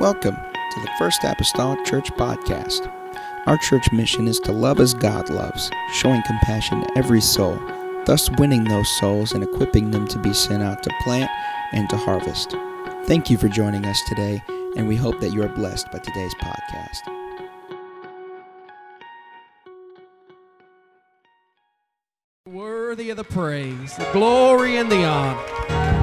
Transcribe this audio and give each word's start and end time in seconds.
Welcome 0.00 0.36
to 0.36 0.80
the 0.80 0.90
First 0.98 1.24
Apostolic 1.24 1.84
Church 1.84 2.10
Podcast. 2.12 2.90
Our 3.46 3.58
church 3.58 3.92
mission 3.92 4.28
is 4.28 4.40
to 4.40 4.50
love 4.50 4.80
as 4.80 4.94
God 4.94 5.28
loves, 5.28 5.70
showing 5.92 6.22
compassion 6.22 6.80
to 6.80 6.96
every 6.96 7.20
soul, 7.20 7.60
thus 8.06 8.30
winning 8.38 8.64
those 8.64 8.88
souls 8.98 9.32
and 9.32 9.44
equipping 9.44 9.90
them 9.90 10.08
to 10.08 10.18
be 10.18 10.32
sent 10.32 10.62
out 10.62 10.82
to 10.84 10.90
plant 11.02 11.30
and 11.72 11.86
to 11.90 11.98
harvest. 11.98 12.56
Thank 13.04 13.28
you 13.28 13.36
for 13.36 13.48
joining 13.48 13.84
us 13.84 14.00
today, 14.08 14.42
and 14.74 14.88
we 14.88 14.96
hope 14.96 15.20
that 15.20 15.34
you 15.34 15.42
are 15.42 15.48
blessed 15.48 15.92
by 15.92 15.98
today's 15.98 16.34
podcast. 16.36 17.00
Worthy 22.46 23.10
of 23.10 23.18
the 23.18 23.24
praise, 23.24 23.98
the 23.98 24.08
glory, 24.14 24.78
and 24.78 24.90
the 24.90 25.04
honor. 25.04 25.99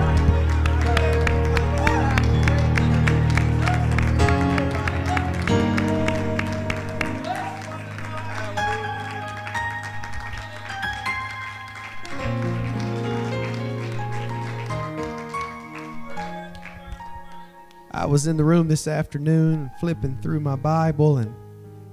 Was 18.08 18.26
in 18.26 18.38
the 18.38 18.44
room 18.44 18.68
this 18.68 18.88
afternoon 18.88 19.70
flipping 19.80 20.18
through 20.22 20.40
my 20.40 20.56
Bible 20.56 21.18
and 21.18 21.36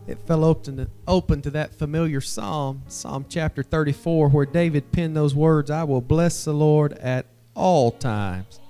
it 0.07 0.19
fell 0.27 0.45
open, 0.45 0.89
open 1.09 1.41
to 1.43 1.51
that 1.51 1.75
familiar 1.75 2.21
psalm, 2.21 2.83
Psalm 2.89 3.25
chapter 3.29 3.63
34, 3.63 4.29
where 4.29 4.47
David 4.47 4.93
penned 4.93 5.17
those 5.17 5.35
words 5.35 5.71
I 5.71 5.85
will 5.85 6.03
bless 6.03 6.45
the 6.45 6.53
Lord 6.53 6.93
at 6.95 7.27
all 7.55 7.91
times, 7.91 8.61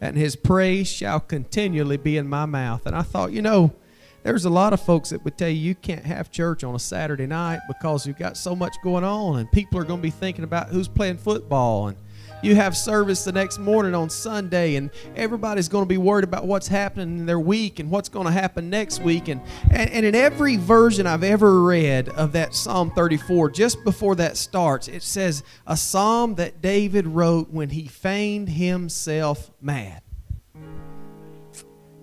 and 0.00 0.16
his 0.16 0.36
praise 0.36 0.88
shall 0.88 1.18
continually 1.18 1.96
be 1.96 2.16
in 2.16 2.28
my 2.28 2.46
mouth. 2.46 2.86
And 2.86 2.94
I 2.94 3.02
thought, 3.02 3.32
you 3.32 3.42
know, 3.42 3.74
there's 4.22 4.44
a 4.44 4.50
lot 4.50 4.72
of 4.72 4.80
folks 4.80 5.10
that 5.10 5.24
would 5.24 5.36
tell 5.36 5.48
you 5.48 5.56
you 5.56 5.74
can't 5.74 6.04
have 6.04 6.30
church 6.30 6.62
on 6.62 6.74
a 6.74 6.78
Saturday 6.78 7.26
night 7.26 7.60
because 7.66 8.06
you've 8.06 8.18
got 8.18 8.36
so 8.36 8.54
much 8.54 8.76
going 8.84 9.04
on, 9.04 9.40
and 9.40 9.50
people 9.50 9.78
are 9.80 9.84
going 9.84 10.00
to 10.00 10.02
be 10.02 10.10
thinking 10.10 10.44
about 10.44 10.68
who's 10.68 10.88
playing 10.88 11.18
football 11.18 11.88
and 11.88 11.98
you 12.42 12.54
have 12.54 12.76
service 12.76 13.24
the 13.24 13.32
next 13.32 13.58
morning 13.58 13.94
on 13.94 14.10
Sunday, 14.10 14.76
and 14.76 14.90
everybody's 15.16 15.68
going 15.68 15.84
to 15.84 15.88
be 15.88 15.98
worried 15.98 16.24
about 16.24 16.46
what's 16.46 16.68
happening 16.68 17.18
in 17.18 17.26
their 17.26 17.40
week 17.40 17.78
and 17.78 17.90
what's 17.90 18.08
going 18.08 18.26
to 18.26 18.32
happen 18.32 18.70
next 18.70 19.00
week. 19.00 19.28
And, 19.28 19.40
and, 19.70 19.90
and 19.90 20.06
in 20.06 20.14
every 20.14 20.56
version 20.56 21.06
I've 21.06 21.24
ever 21.24 21.62
read 21.62 22.08
of 22.10 22.32
that 22.32 22.54
Psalm 22.54 22.90
34, 22.90 23.50
just 23.50 23.82
before 23.84 24.14
that 24.16 24.36
starts, 24.36 24.88
it 24.88 25.02
says, 25.02 25.42
A 25.66 25.76
psalm 25.76 26.36
that 26.36 26.62
David 26.62 27.06
wrote 27.06 27.50
when 27.50 27.70
he 27.70 27.86
feigned 27.86 28.48
himself 28.48 29.50
mad. 29.60 30.02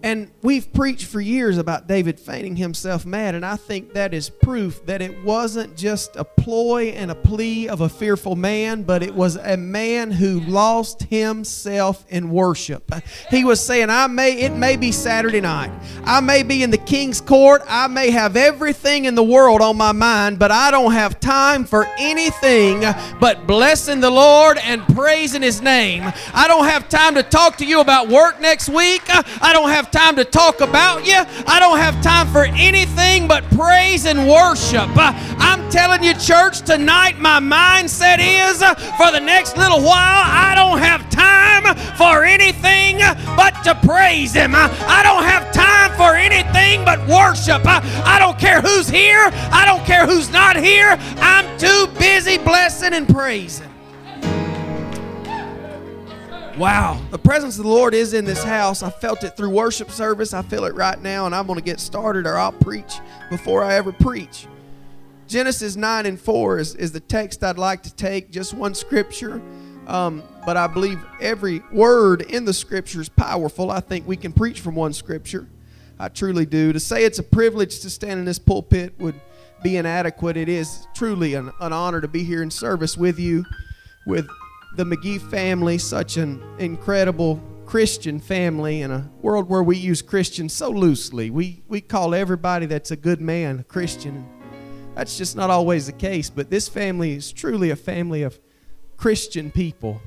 And 0.03 0.30
we've 0.44 0.72
preached 0.73 1.08
for 1.08 1.20
years 1.20 1.58
about 1.58 1.88
David 1.88 2.20
feigning 2.20 2.56
himself 2.56 3.06
mad, 3.06 3.34
and 3.34 3.44
I 3.44 3.56
think 3.56 3.94
that 3.94 4.14
is 4.14 4.30
proof 4.30 4.86
that 4.86 5.02
it 5.02 5.23
wasn't 5.23 5.76
just 5.76 6.16
a 6.16 6.23
ploy 6.23 6.90
and 6.90 7.09
a 7.09 7.16
plea 7.16 7.67
of 7.67 7.81
a 7.81 7.90
fearful 7.90 8.36
man, 8.36 8.84
but 8.84 9.02
it 9.02 9.14
was 9.14 9.38
a 9.38 9.58
man 9.58 10.12
who 10.12 10.40
lost 10.42 11.03
himself 11.03 12.06
in 12.09 12.30
worship. 12.30 12.92
He 13.31 13.44
was 13.44 13.59
saying, 13.59 13.90
I 13.90 14.06
may 14.06 14.38
it 14.38 14.53
may 14.53 14.78
be 14.78 14.92
Saturday 14.92 15.42
night. 15.42 15.72
I 16.03 16.22
may 16.22 16.44
be 16.44 16.62
in 16.62 16.70
the 16.70 16.78
king's 16.78 17.20
court. 17.20 17.64
I 17.68 17.88
may 17.88 18.12
have 18.12 18.38
everything 18.38 19.06
in 19.06 19.16
the 19.16 19.23
world 19.23 19.62
on 19.62 19.78
my 19.78 19.94
mind, 19.94 20.38
but 20.38 20.52
I 20.52 20.70
don't 20.70 20.94
have 20.94 21.20
time 21.20 21.66
for 21.66 21.88
anything 21.98 22.81
but 23.20 23.48
blessing 23.48 24.00
the 24.00 24.12
Lord 24.12 24.59
and 24.59 24.84
praising 24.95 25.42
his 25.42 25.59
name. 25.59 26.03
I 26.34 26.48
don't 26.48 26.66
have 26.66 26.88
time 26.88 27.16
to 27.16 27.23
talk 27.23 27.58
to 27.58 27.66
you 27.66 27.81
about 27.81 28.09
work 28.09 28.40
next 28.40 28.70
week. 28.70 29.02
I 29.08 29.52
don't 29.53 29.70
have 29.70 29.86
time 29.91 30.16
to 30.16 30.25
talk 30.25 30.61
about 30.61 31.05
you. 31.05 31.21
I 31.47 31.59
don't 31.59 31.77
have 31.77 32.02
time 32.02 32.27
for 32.27 32.45
anything 32.45 33.27
but 33.27 33.43
praise 33.52 34.05
and 34.05 34.27
worship. 34.27 34.89
Uh, 34.95 35.13
I'm 35.38 35.69
telling 35.69 36.03
you, 36.03 36.13
church, 36.13 36.61
tonight 36.61 37.19
my 37.19 37.39
mindset 37.39 38.17
is 38.19 38.62
uh, 38.62 38.75
for 38.97 39.12
the 39.12 39.19
next 39.19 39.57
little 39.57 39.79
while, 39.79 40.23
I 40.25 40.53
don't 40.56 40.79
have 40.79 41.09
time 41.09 41.75
for 41.95 42.23
anything 42.23 43.00
but 43.35 43.51
to 43.63 43.75
praise 43.88 44.34
Him. 44.34 44.56
Uh, 44.56 44.69
I 44.88 45.03
don't 45.03 45.23
have 45.23 45.51
time 45.51 45.91
for 45.97 46.16
anything 46.16 46.85
but 46.85 47.00
worship. 47.07 47.62
I 47.66 48.17
don't 48.19 48.39
care 48.39 48.62
who's 48.62 48.88
here, 48.88 49.29
I 49.51 49.63
don't 49.66 49.85
care 49.85 50.06
who's 50.06 50.31
not 50.31 50.56
here. 50.56 50.97
I'm 51.17 51.57
too 51.57 51.88
busy 52.00 52.38
blessing 52.38 52.94
and 52.94 53.07
praising. 53.07 53.76
Wow, 56.57 57.00
the 57.12 57.19
presence 57.19 57.59
of 57.59 57.66
the 57.66 57.69
Lord 57.69 57.94
is 57.94 58.16
in 58.16 58.25
this 58.25 58.44
house. 58.44 58.81
I 58.81 58.90
felt 58.90 59.23
it 59.23 59.38
through 59.38 59.51
worship 59.51 59.91
service. 59.91 60.34
I 60.34 60.41
feel 60.41 60.66
it 60.66 60.73
right 60.73 61.00
now, 61.00 61.28
and 61.28 61.35
I'm 61.35 61.45
going 61.45 61.59
to 61.59 61.63
get 61.63 61.79
started 61.79 62.25
or 62.25 62.35
I'll 62.35 62.51
preach 62.51 63.00
before 63.29 63.63
I 63.63 63.75
ever 63.75 63.91
preach. 63.91 64.47
Genesis 65.28 65.75
9 65.75 66.07
and 66.07 66.19
4 66.19 66.57
is, 66.57 66.73
is 66.73 66.91
the 66.91 67.00
text 67.00 67.44
I'd 67.44 67.59
like 67.59 67.84
to 67.84 67.94
take, 67.94 68.31
just 68.31 68.56
one 68.56 68.73
scripture. 68.73 69.40
Um, 69.85 70.23
but 70.47 70.57
I 70.57 70.66
believe 70.66 71.00
every 71.22 71.62
word 71.72 72.23
in 72.23 72.44
the 72.44 72.53
scripture 72.53 73.01
is 73.01 73.09
powerful. 73.09 73.69
I 73.69 73.79
think 73.79 74.07
we 74.07 74.18
can 74.18 74.34
preach 74.34 74.59
from 74.59 74.74
one 74.74 74.94
scripture. 74.94 75.47
I 76.00 76.09
truly 76.09 76.47
do. 76.47 76.74
To 76.74 76.79
say 76.79 77.03
it's 77.03 77.19
a 77.19 77.24
privilege 77.24 77.81
to 77.81 77.89
stand 77.91 78.19
in 78.19 78.25
this 78.25 78.39
pulpit 78.39 78.95
would 78.97 79.22
be 79.62 79.78
inadequate. 79.78 80.38
It 80.38 80.50
is 80.50 80.88
truly 80.95 81.35
an, 81.35 81.51
an 81.62 81.72
honor 81.72 82.01
to 82.01 82.07
be 82.07 82.24
here 82.24 82.41
in 82.41 82.50
service 82.50 82.97
with 82.97 83.19
you, 83.19 83.45
with 84.07 84.28
the 84.77 84.85
McGee 84.85 85.19
family, 85.19 85.79
such 85.79 86.17
an 86.17 86.41
incredible 86.59 87.41
Christian 87.65 88.19
family 88.19 88.83
in 88.83 88.91
a 88.91 89.09
world 89.23 89.49
where 89.49 89.63
we 89.63 89.75
use 89.75 90.03
Christian 90.03 90.47
so 90.47 90.69
loosely. 90.69 91.31
We, 91.31 91.63
we 91.67 91.81
call 91.81 92.13
everybody 92.13 92.67
that's 92.67 92.91
a 92.91 92.95
good 92.95 93.19
man 93.19 93.59
a 93.59 93.63
Christian. 93.63 94.23
That's 94.93 95.17
just 95.17 95.35
not 95.35 95.49
always 95.49 95.88
the 95.88 95.93
case, 95.93 96.29
but 96.29 96.51
this 96.51 96.69
family 96.69 97.13
is 97.13 97.33
truly 97.33 97.71
a 97.71 97.75
family 97.75 98.21
of 98.21 98.39
Christian 98.97 99.49
people. 99.49 99.99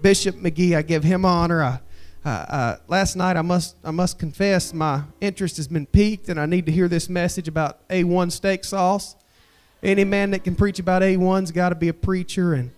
Bishop 0.00 0.36
McGee, 0.36 0.74
I 0.74 0.80
give 0.80 1.04
him 1.04 1.26
honor. 1.26 1.62
I, 1.62 1.80
uh, 2.24 2.28
uh, 2.30 2.76
last 2.88 3.14
night, 3.14 3.36
I 3.36 3.42
must, 3.42 3.76
I 3.84 3.90
must 3.90 4.18
confess, 4.18 4.72
my 4.72 5.02
interest 5.20 5.58
has 5.58 5.68
been 5.68 5.86
piqued, 5.86 6.30
and 6.30 6.40
I 6.40 6.46
need 6.46 6.64
to 6.64 6.72
hear 6.72 6.88
this 6.88 7.10
message 7.10 7.46
about 7.46 7.86
A1 7.88 8.32
steak 8.32 8.64
sauce. 8.64 9.16
Any 9.82 10.04
man 10.04 10.30
that 10.30 10.44
can 10.44 10.56
preach 10.56 10.78
about 10.78 11.02
A1's 11.02 11.52
got 11.52 11.68
to 11.68 11.74
be 11.74 11.88
a 11.88 11.94
preacher, 11.94 12.54
and 12.54 12.70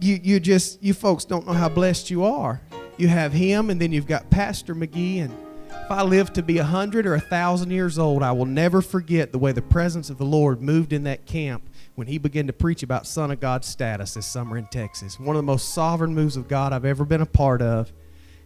You, 0.00 0.20
you 0.22 0.40
just, 0.40 0.82
you 0.82 0.94
folks 0.94 1.24
don't 1.24 1.46
know 1.46 1.52
how 1.52 1.68
blessed 1.68 2.10
you 2.10 2.24
are. 2.24 2.60
You 2.96 3.08
have 3.08 3.32
him, 3.32 3.70
and 3.70 3.80
then 3.80 3.90
you've 3.90 4.06
got 4.06 4.30
Pastor 4.30 4.74
McGee, 4.74 5.22
and 5.22 5.34
if 5.68 5.90
I 5.90 6.02
live 6.02 6.32
to 6.34 6.42
be 6.42 6.58
a 6.58 6.64
hundred 6.64 7.06
or 7.06 7.14
a 7.14 7.20
thousand 7.20 7.70
years 7.70 7.98
old, 7.98 8.22
I 8.22 8.30
will 8.32 8.46
never 8.46 8.80
forget 8.80 9.32
the 9.32 9.38
way 9.38 9.50
the 9.50 9.62
presence 9.62 10.10
of 10.10 10.18
the 10.18 10.24
Lord 10.24 10.62
moved 10.62 10.92
in 10.92 11.02
that 11.04 11.26
camp 11.26 11.68
when 11.96 12.06
he 12.06 12.18
began 12.18 12.46
to 12.46 12.52
preach 12.52 12.82
about 12.82 13.06
Son 13.06 13.30
of 13.30 13.40
God 13.40 13.64
status 13.64 14.14
this 14.14 14.26
summer 14.26 14.56
in 14.56 14.66
Texas. 14.66 15.18
One 15.18 15.34
of 15.34 15.38
the 15.38 15.46
most 15.46 15.74
sovereign 15.74 16.14
moves 16.14 16.36
of 16.36 16.46
God 16.46 16.72
I've 16.72 16.84
ever 16.84 17.04
been 17.04 17.22
a 17.22 17.26
part 17.26 17.62
of, 17.62 17.92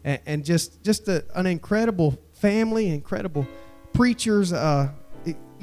and, 0.05 0.21
and 0.25 0.45
just 0.45 0.83
just 0.83 1.09
a, 1.09 1.25
an 1.35 1.47
incredible 1.47 2.19
family, 2.33 2.89
incredible 2.89 3.47
preachers. 3.93 4.53
Uh, 4.53 4.91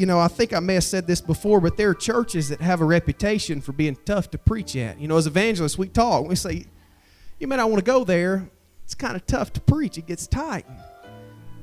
you 0.03 0.07
know, 0.07 0.19
I 0.19 0.27
think 0.27 0.51
I 0.51 0.59
may 0.59 0.73
have 0.73 0.83
said 0.83 1.07
this 1.07 1.21
before, 1.21 1.61
but 1.61 1.77
there 1.77 1.87
are 1.91 1.93
churches 1.93 2.49
that 2.49 2.59
have 2.59 2.81
a 2.81 2.83
reputation 2.83 3.61
for 3.61 3.71
being 3.71 3.95
tough 4.03 4.29
to 4.31 4.37
preach 4.37 4.75
at. 4.75 4.99
You 4.99 5.07
know, 5.07 5.15
as 5.15 5.27
evangelists, 5.27 5.77
we 5.77 5.87
talk. 5.87 6.27
We 6.27 6.35
say, 6.35 6.65
"You 7.39 7.47
may 7.47 7.55
not 7.55 7.69
want 7.69 7.79
to 7.79 7.89
go 7.89 8.03
there. 8.03 8.49
It's 8.83 8.95
kind 8.95 9.15
of 9.15 9.25
tough 9.25 9.53
to 9.53 9.61
preach. 9.61 9.97
It 9.97 10.05
gets 10.05 10.27
tight." 10.27 10.65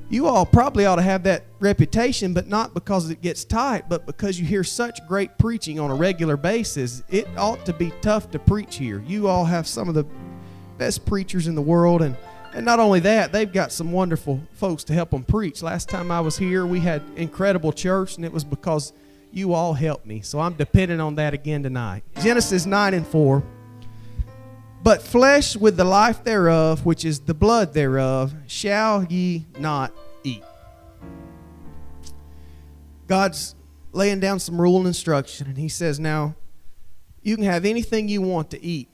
You 0.09 0.25
all 0.25 0.47
probably 0.47 0.87
ought 0.87 0.95
to 0.95 1.03
have 1.03 1.21
that 1.25 1.43
reputation, 1.59 2.33
but 2.33 2.47
not 2.47 2.73
because 2.73 3.11
it 3.11 3.21
gets 3.21 3.43
tight, 3.43 3.87
but 3.87 4.07
because 4.07 4.39
you 4.39 4.45
hear 4.47 4.63
such 4.63 5.05
great 5.07 5.37
preaching 5.37 5.79
on 5.79 5.91
a 5.91 5.95
regular 5.95 6.35
basis. 6.35 7.03
It 7.11 7.27
ought 7.37 7.63
to 7.67 7.73
be 7.73 7.93
tough 8.01 8.31
to 8.31 8.39
preach 8.39 8.77
here. 8.77 9.03
You 9.05 9.27
all 9.27 9.45
have 9.45 9.67
some 9.67 9.87
of 9.87 9.93
the 9.93 10.07
best 10.79 11.05
preachers 11.05 11.45
in 11.45 11.53
the 11.53 11.61
world, 11.61 12.01
and, 12.01 12.17
and 12.53 12.65
not 12.65 12.79
only 12.79 12.99
that, 13.01 13.31
they've 13.31 13.51
got 13.51 13.71
some 13.71 13.91
wonderful 13.91 14.41
folks 14.53 14.83
to 14.85 14.93
help 14.93 15.11
them 15.11 15.23
preach. 15.23 15.61
Last 15.63 15.89
time 15.89 16.11
I 16.11 16.19
was 16.19 16.37
here, 16.37 16.65
we 16.65 16.79
had 16.79 17.01
incredible 17.15 17.71
church, 17.71 18.15
and 18.15 18.25
it 18.25 18.31
was 18.31 18.43
because 18.43 18.93
you 19.31 19.53
all 19.53 19.73
helped 19.73 20.05
me. 20.05 20.21
So 20.21 20.39
I'm 20.39 20.53
dependent 20.53 21.01
on 21.01 21.15
that 21.15 21.33
again 21.33 21.63
tonight. 21.63 22.03
Genesis 22.21 22.65
9 22.65 22.93
and 22.93 23.07
4. 23.07 23.43
But 24.83 25.01
flesh 25.01 25.55
with 25.55 25.77
the 25.77 25.83
life 25.83 26.23
thereof, 26.23 26.85
which 26.85 27.05
is 27.05 27.21
the 27.21 27.33
blood 27.33 27.73
thereof, 27.73 28.33
shall 28.47 29.03
ye 29.05 29.45
not 29.59 29.93
eat. 30.23 30.43
God's 33.07 33.55
laying 33.91 34.19
down 34.19 34.39
some 34.39 34.59
rule 34.59 34.77
and 34.77 34.87
instruction, 34.87 35.47
and 35.47 35.57
He 35.57 35.69
says, 35.69 35.99
Now, 35.99 36.35
you 37.21 37.35
can 37.35 37.45
have 37.45 37.65
anything 37.65 38.07
you 38.07 38.21
want 38.21 38.49
to 38.51 38.63
eat, 38.63 38.89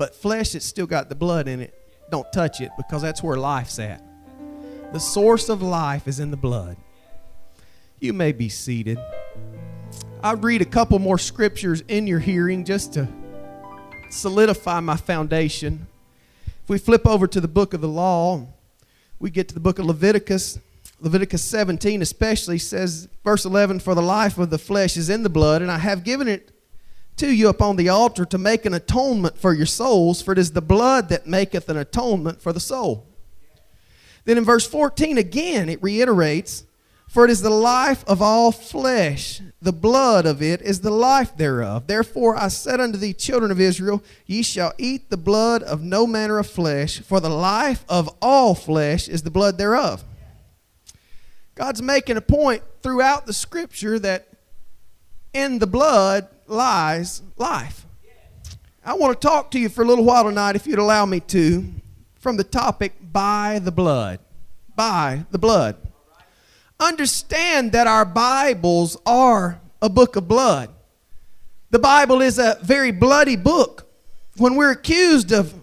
but 0.00 0.14
flesh 0.14 0.52
that's 0.52 0.64
still 0.64 0.86
got 0.86 1.10
the 1.10 1.14
blood 1.14 1.46
in 1.46 1.60
it, 1.60 1.74
don't 2.10 2.32
touch 2.32 2.62
it 2.62 2.70
because 2.78 3.02
that's 3.02 3.22
where 3.22 3.36
life's 3.36 3.78
at. 3.78 4.02
The 4.94 4.98
source 4.98 5.50
of 5.50 5.60
life 5.60 6.08
is 6.08 6.20
in 6.20 6.30
the 6.30 6.38
blood. 6.38 6.78
You 8.00 8.14
may 8.14 8.32
be 8.32 8.48
seated. 8.48 8.98
I'll 10.22 10.36
read 10.38 10.62
a 10.62 10.64
couple 10.64 10.98
more 10.98 11.18
scriptures 11.18 11.82
in 11.86 12.06
your 12.06 12.18
hearing 12.18 12.64
just 12.64 12.94
to 12.94 13.08
solidify 14.08 14.80
my 14.80 14.96
foundation. 14.96 15.86
If 16.46 16.70
we 16.70 16.78
flip 16.78 17.06
over 17.06 17.26
to 17.26 17.38
the 17.38 17.46
book 17.46 17.74
of 17.74 17.82
the 17.82 17.88
law, 17.88 18.46
we 19.18 19.28
get 19.28 19.48
to 19.48 19.54
the 19.54 19.60
book 19.60 19.78
of 19.78 19.84
Leviticus. 19.84 20.58
Leviticus 21.02 21.44
17 21.44 22.00
especially 22.00 22.56
says, 22.56 23.06
verse 23.22 23.44
11, 23.44 23.80
For 23.80 23.94
the 23.94 24.00
life 24.00 24.38
of 24.38 24.48
the 24.48 24.56
flesh 24.56 24.96
is 24.96 25.10
in 25.10 25.24
the 25.24 25.28
blood, 25.28 25.60
and 25.60 25.70
I 25.70 25.76
have 25.76 26.04
given 26.04 26.26
it 26.26 26.52
to 27.20 27.30
you 27.30 27.48
upon 27.48 27.76
the 27.76 27.90
altar 27.90 28.24
to 28.24 28.38
make 28.38 28.64
an 28.64 28.72
atonement 28.72 29.36
for 29.36 29.52
your 29.52 29.66
souls, 29.66 30.22
for 30.22 30.32
it 30.32 30.38
is 30.38 30.52
the 30.52 30.62
blood 30.62 31.10
that 31.10 31.26
maketh 31.26 31.68
an 31.68 31.76
atonement 31.76 32.40
for 32.40 32.50
the 32.50 32.60
soul. 32.60 33.06
Then 34.24 34.38
in 34.38 34.44
verse 34.44 34.66
14 34.66 35.18
again 35.18 35.68
it 35.68 35.82
reiterates, 35.82 36.64
For 37.08 37.26
it 37.26 37.30
is 37.30 37.42
the 37.42 37.50
life 37.50 38.04
of 38.06 38.22
all 38.22 38.52
flesh, 38.52 39.42
the 39.60 39.72
blood 39.72 40.24
of 40.24 40.40
it 40.40 40.62
is 40.62 40.80
the 40.80 40.90
life 40.90 41.36
thereof. 41.36 41.86
Therefore 41.86 42.36
I 42.36 42.48
said 42.48 42.80
unto 42.80 42.96
thee, 42.96 43.12
children 43.12 43.50
of 43.50 43.60
Israel, 43.60 44.02
ye 44.24 44.42
shall 44.42 44.72
eat 44.78 45.10
the 45.10 45.18
blood 45.18 45.62
of 45.62 45.82
no 45.82 46.06
manner 46.06 46.38
of 46.38 46.46
flesh, 46.46 47.00
for 47.00 47.20
the 47.20 47.28
life 47.28 47.84
of 47.86 48.08
all 48.22 48.54
flesh 48.54 49.08
is 49.08 49.22
the 49.22 49.30
blood 49.30 49.58
thereof. 49.58 50.04
God's 51.54 51.82
making 51.82 52.16
a 52.16 52.22
point 52.22 52.62
throughout 52.82 53.26
the 53.26 53.34
scripture 53.34 53.98
that 53.98 54.26
in 55.34 55.58
the 55.58 55.66
blood 55.66 56.28
lies 56.50 57.22
life. 57.36 57.86
I 58.84 58.94
want 58.94 59.20
to 59.20 59.28
talk 59.28 59.50
to 59.52 59.58
you 59.58 59.68
for 59.68 59.82
a 59.82 59.86
little 59.86 60.04
while 60.04 60.24
tonight, 60.24 60.56
if 60.56 60.66
you'd 60.66 60.78
allow 60.78 61.06
me 61.06 61.20
to, 61.20 61.72
from 62.14 62.36
the 62.36 62.44
topic 62.44 62.94
by 63.00 63.60
the 63.62 63.70
blood. 63.70 64.20
By 64.74 65.24
the 65.30 65.38
blood. 65.38 65.76
Understand 66.78 67.72
that 67.72 67.86
our 67.86 68.04
Bibles 68.04 68.96
are 69.04 69.60
a 69.82 69.88
book 69.88 70.16
of 70.16 70.26
blood. 70.26 70.70
The 71.70 71.78
Bible 71.78 72.22
is 72.22 72.38
a 72.38 72.58
very 72.62 72.90
bloody 72.90 73.36
book. 73.36 73.86
When 74.36 74.56
we're 74.56 74.70
accused 74.70 75.32
of 75.32 75.54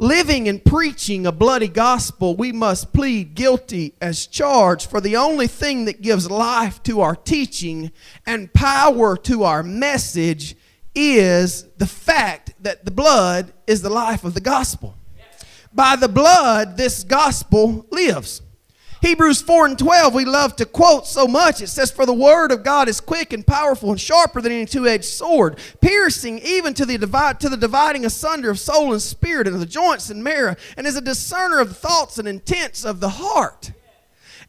living 0.00 0.48
and 0.48 0.64
preaching 0.64 1.26
a 1.26 1.32
bloody 1.32 1.68
gospel, 1.68 2.34
we 2.34 2.50
must 2.50 2.92
plead 2.92 3.34
guilty 3.34 3.94
as 4.00 4.26
charged. 4.26 4.88
For 4.88 5.00
the 5.00 5.16
only 5.16 5.46
thing 5.46 5.84
that 5.84 6.00
gives 6.00 6.30
life 6.30 6.82
to 6.84 7.02
our 7.02 7.14
teaching 7.14 7.92
and 8.26 8.52
power 8.52 9.16
to 9.18 9.44
our 9.44 9.62
message 9.62 10.56
is 10.94 11.68
the 11.76 11.86
fact 11.86 12.54
that 12.60 12.84
the 12.84 12.90
blood 12.90 13.52
is 13.66 13.82
the 13.82 13.90
life 13.90 14.24
of 14.24 14.34
the 14.34 14.40
gospel. 14.40 14.96
By 15.72 15.96
the 15.96 16.08
blood, 16.08 16.78
this 16.78 17.04
gospel 17.04 17.86
lives. 17.90 18.42
Hebrews 19.02 19.40
4 19.40 19.66
and 19.66 19.78
12, 19.78 20.12
we 20.12 20.26
love 20.26 20.56
to 20.56 20.66
quote 20.66 21.06
so 21.06 21.26
much. 21.26 21.62
It 21.62 21.68
says, 21.68 21.90
For 21.90 22.04
the 22.04 22.12
word 22.12 22.52
of 22.52 22.62
God 22.62 22.86
is 22.86 23.00
quick 23.00 23.32
and 23.32 23.46
powerful 23.46 23.90
and 23.90 24.00
sharper 24.00 24.42
than 24.42 24.52
any 24.52 24.66
two 24.66 24.86
edged 24.86 25.04
sword, 25.04 25.58
piercing 25.80 26.38
even 26.40 26.74
to 26.74 26.84
the, 26.84 26.98
divide, 26.98 27.40
to 27.40 27.48
the 27.48 27.56
dividing 27.56 28.04
asunder 28.04 28.50
of 28.50 28.60
soul 28.60 28.92
and 28.92 29.00
spirit 29.00 29.46
and 29.46 29.54
of 29.54 29.60
the 29.60 29.66
joints 29.66 30.10
and 30.10 30.22
marrow, 30.22 30.54
and 30.76 30.86
is 30.86 30.96
a 30.96 31.00
discerner 31.00 31.60
of 31.60 31.70
the 31.70 31.74
thoughts 31.74 32.18
and 32.18 32.28
intents 32.28 32.84
of 32.84 33.00
the 33.00 33.08
heart. 33.08 33.72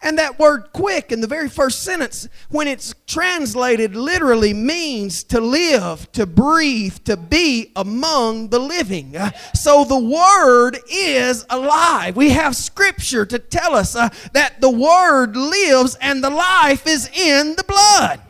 And 0.03 0.17
that 0.17 0.39
word 0.39 0.69
quick 0.73 1.11
in 1.11 1.21
the 1.21 1.27
very 1.27 1.47
first 1.47 1.83
sentence, 1.83 2.27
when 2.49 2.67
it's 2.67 2.95
translated, 3.05 3.95
literally 3.95 4.53
means 4.53 5.23
to 5.25 5.39
live, 5.39 6.11
to 6.13 6.25
breathe, 6.25 6.97
to 7.05 7.15
be 7.15 7.71
among 7.75 8.49
the 8.49 8.59
living. 8.59 9.15
Uh, 9.15 9.29
so 9.53 9.83
the 9.83 9.99
word 9.99 10.79
is 10.91 11.45
alive. 11.51 12.15
We 12.15 12.31
have 12.31 12.55
scripture 12.55 13.27
to 13.27 13.37
tell 13.37 13.75
us 13.75 13.95
uh, 13.95 14.09
that 14.33 14.59
the 14.59 14.71
word 14.71 15.35
lives 15.35 15.95
and 16.01 16.23
the 16.23 16.31
life 16.31 16.87
is 16.87 17.07
in 17.13 17.55
the 17.55 17.63
blood. 17.63 18.21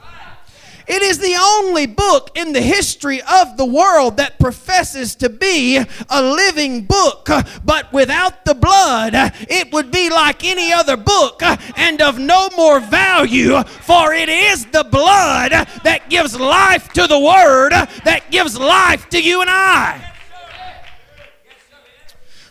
It 0.93 1.03
is 1.03 1.19
the 1.19 1.37
only 1.41 1.85
book 1.85 2.31
in 2.35 2.51
the 2.51 2.61
history 2.61 3.21
of 3.21 3.55
the 3.55 3.63
world 3.63 4.17
that 4.17 4.37
professes 4.39 5.15
to 5.15 5.29
be 5.29 5.77
a 5.77 6.21
living 6.21 6.83
book, 6.83 7.29
but 7.63 7.93
without 7.93 8.43
the 8.43 8.53
blood, 8.53 9.13
it 9.15 9.71
would 9.71 9.89
be 9.89 10.09
like 10.09 10.43
any 10.43 10.73
other 10.73 10.97
book 10.97 11.41
and 11.77 12.01
of 12.01 12.19
no 12.19 12.49
more 12.57 12.81
value, 12.81 13.63
for 13.63 14.13
it 14.13 14.27
is 14.27 14.65
the 14.65 14.83
blood 14.83 15.51
that 15.85 16.09
gives 16.09 16.37
life 16.37 16.91
to 16.91 17.07
the 17.07 17.19
Word, 17.19 17.71
that 17.71 18.23
gives 18.29 18.59
life 18.59 19.07
to 19.11 19.23
you 19.23 19.39
and 19.39 19.49
I. 19.49 20.10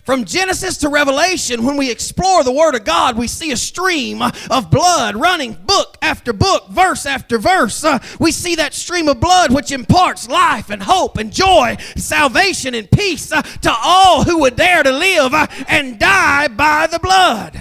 From 0.04 0.24
Genesis 0.24 0.78
to 0.78 0.88
Revelation, 0.88 1.64
when 1.64 1.76
we 1.76 1.90
explore 1.90 2.42
the 2.42 2.52
Word 2.52 2.74
of 2.74 2.84
God, 2.84 3.18
we 3.18 3.26
see 3.26 3.52
a 3.52 3.56
stream 3.56 4.22
of 4.22 4.70
blood 4.70 5.14
running 5.14 5.52
book 5.52 5.98
after 6.00 6.32
book, 6.32 6.68
verse 6.68 7.04
after 7.04 7.38
verse. 7.38 7.84
Uh, 7.84 7.98
we 8.18 8.32
see 8.32 8.54
that 8.54 8.72
stream 8.72 9.08
of 9.08 9.20
blood 9.20 9.52
which 9.52 9.72
imparts 9.72 10.26
life 10.26 10.70
and 10.70 10.82
hope 10.82 11.18
and 11.18 11.30
joy, 11.30 11.76
salvation 11.96 12.74
and 12.74 12.90
peace 12.90 13.30
uh, 13.30 13.42
to 13.42 13.72
all 13.72 14.24
who 14.24 14.38
would 14.38 14.56
dare 14.56 14.82
to 14.82 14.90
live 14.90 15.34
uh, 15.34 15.46
and 15.68 15.98
die 15.98 16.48
by 16.48 16.86
the 16.86 16.98
blood. 16.98 17.60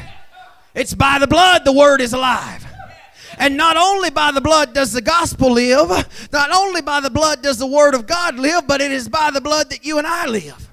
It's 0.74 0.94
by 0.94 1.20
the 1.20 1.28
blood 1.28 1.66
the 1.66 1.74
Word 1.74 2.00
is 2.00 2.14
alive. 2.14 2.66
And 3.38 3.58
not 3.58 3.76
only 3.76 4.12
by 4.12 4.32
the 4.32 4.42
blood 4.42 4.74
does 4.74 4.94
the 4.94 5.02
gospel 5.02 5.52
live, 5.52 5.90
not 6.32 6.52
only 6.52 6.82
by 6.82 7.02
the 7.02 7.10
blood 7.10 7.42
does 7.42 7.58
the 7.58 7.68
Word 7.68 7.96
of 7.96 8.08
God 8.08 8.40
live, 8.40 8.66
but 8.66 8.80
it 8.80 8.92
is 8.92 9.10
by 9.10 9.30
the 9.30 9.42
blood 9.42 9.70
that 9.72 9.84
you 9.84 9.98
and 9.98 10.08
I 10.08 10.26
live 10.26 10.69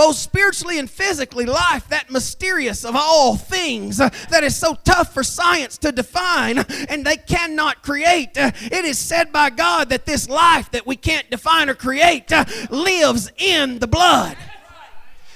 both 0.00 0.16
spiritually 0.16 0.78
and 0.78 0.88
physically, 0.88 1.44
life, 1.44 1.86
that 1.88 2.10
mysterious 2.10 2.86
of 2.86 2.96
all 2.96 3.36
things 3.36 4.00
uh, 4.00 4.08
that 4.30 4.42
is 4.42 4.56
so 4.56 4.74
tough 4.82 5.12
for 5.12 5.22
science 5.22 5.76
to 5.76 5.92
define 5.92 6.56
and 6.88 7.04
they 7.04 7.18
cannot 7.18 7.82
create. 7.82 8.30
Uh, 8.34 8.50
it 8.62 8.86
is 8.86 8.98
said 8.98 9.30
by 9.30 9.50
God 9.50 9.90
that 9.90 10.06
this 10.06 10.26
life 10.26 10.70
that 10.70 10.86
we 10.86 10.96
can't 10.96 11.28
define 11.28 11.68
or 11.68 11.74
create 11.74 12.32
uh, 12.32 12.46
lives 12.70 13.30
in 13.36 13.78
the 13.78 13.86
blood. 13.86 14.38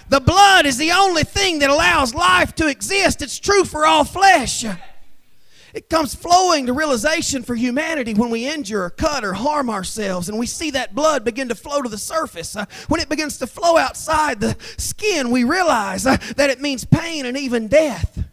The 0.08 0.20
blood 0.20 0.64
is 0.64 0.78
the 0.78 0.92
only 0.92 1.24
thing 1.24 1.58
that 1.58 1.68
allows 1.68 2.14
life 2.14 2.54
to 2.54 2.66
exist. 2.66 3.20
It's 3.20 3.38
true 3.38 3.66
for 3.66 3.84
all 3.84 4.04
flesh. 4.04 4.64
It 5.74 5.90
comes 5.90 6.14
flowing 6.14 6.66
to 6.66 6.72
realization 6.72 7.42
for 7.42 7.56
humanity 7.56 8.14
when 8.14 8.30
we 8.30 8.46
injure 8.46 8.84
or 8.84 8.90
cut 8.90 9.24
or 9.24 9.34
harm 9.34 9.68
ourselves, 9.68 10.28
and 10.28 10.38
we 10.38 10.46
see 10.46 10.70
that 10.70 10.94
blood 10.94 11.24
begin 11.24 11.48
to 11.48 11.56
flow 11.56 11.82
to 11.82 11.88
the 11.88 11.98
surface. 11.98 12.54
Uh, 12.54 12.66
when 12.86 13.00
it 13.00 13.08
begins 13.08 13.38
to 13.38 13.48
flow 13.48 13.76
outside 13.76 14.38
the 14.38 14.56
skin, 14.76 15.30
we 15.30 15.42
realize 15.42 16.06
uh, 16.06 16.16
that 16.36 16.48
it 16.48 16.60
means 16.60 16.84
pain 16.84 17.26
and 17.26 17.36
even 17.36 17.66
death. 17.66 18.24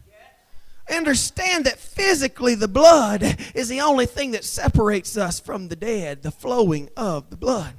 Understand 0.87 1.65
that 1.65 1.79
physically 1.79 2.53
the 2.53 2.67
blood 2.67 3.23
is 3.55 3.69
the 3.69 3.81
only 3.81 4.05
thing 4.05 4.31
that 4.31 4.43
separates 4.43 5.17
us 5.17 5.39
from 5.39 5.67
the 5.67 5.75
dead, 5.75 6.21
the 6.21 6.31
flowing 6.31 6.89
of 6.95 7.31
the 7.31 7.37
blood. 7.37 7.73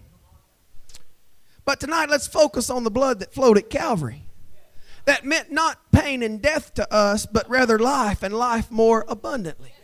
But 1.65 1.79
tonight, 1.79 2.11
let's 2.11 2.27
focus 2.27 2.69
on 2.69 2.83
the 2.83 2.91
blood 2.91 3.21
that 3.21 3.33
flowed 3.33 3.59
at 3.59 3.71
Calvary 3.71 4.25
that 5.05 5.25
meant 5.25 5.51
not 5.51 5.79
pain 5.91 6.23
and 6.23 6.41
death 6.41 6.75
to 6.75 6.93
us, 6.93 7.27
but 7.27 7.49
rather 7.49 7.79
life 7.79 8.23
and 8.23 8.35
life 8.35 8.71
more 8.71 9.05
abundantly. 9.09 9.75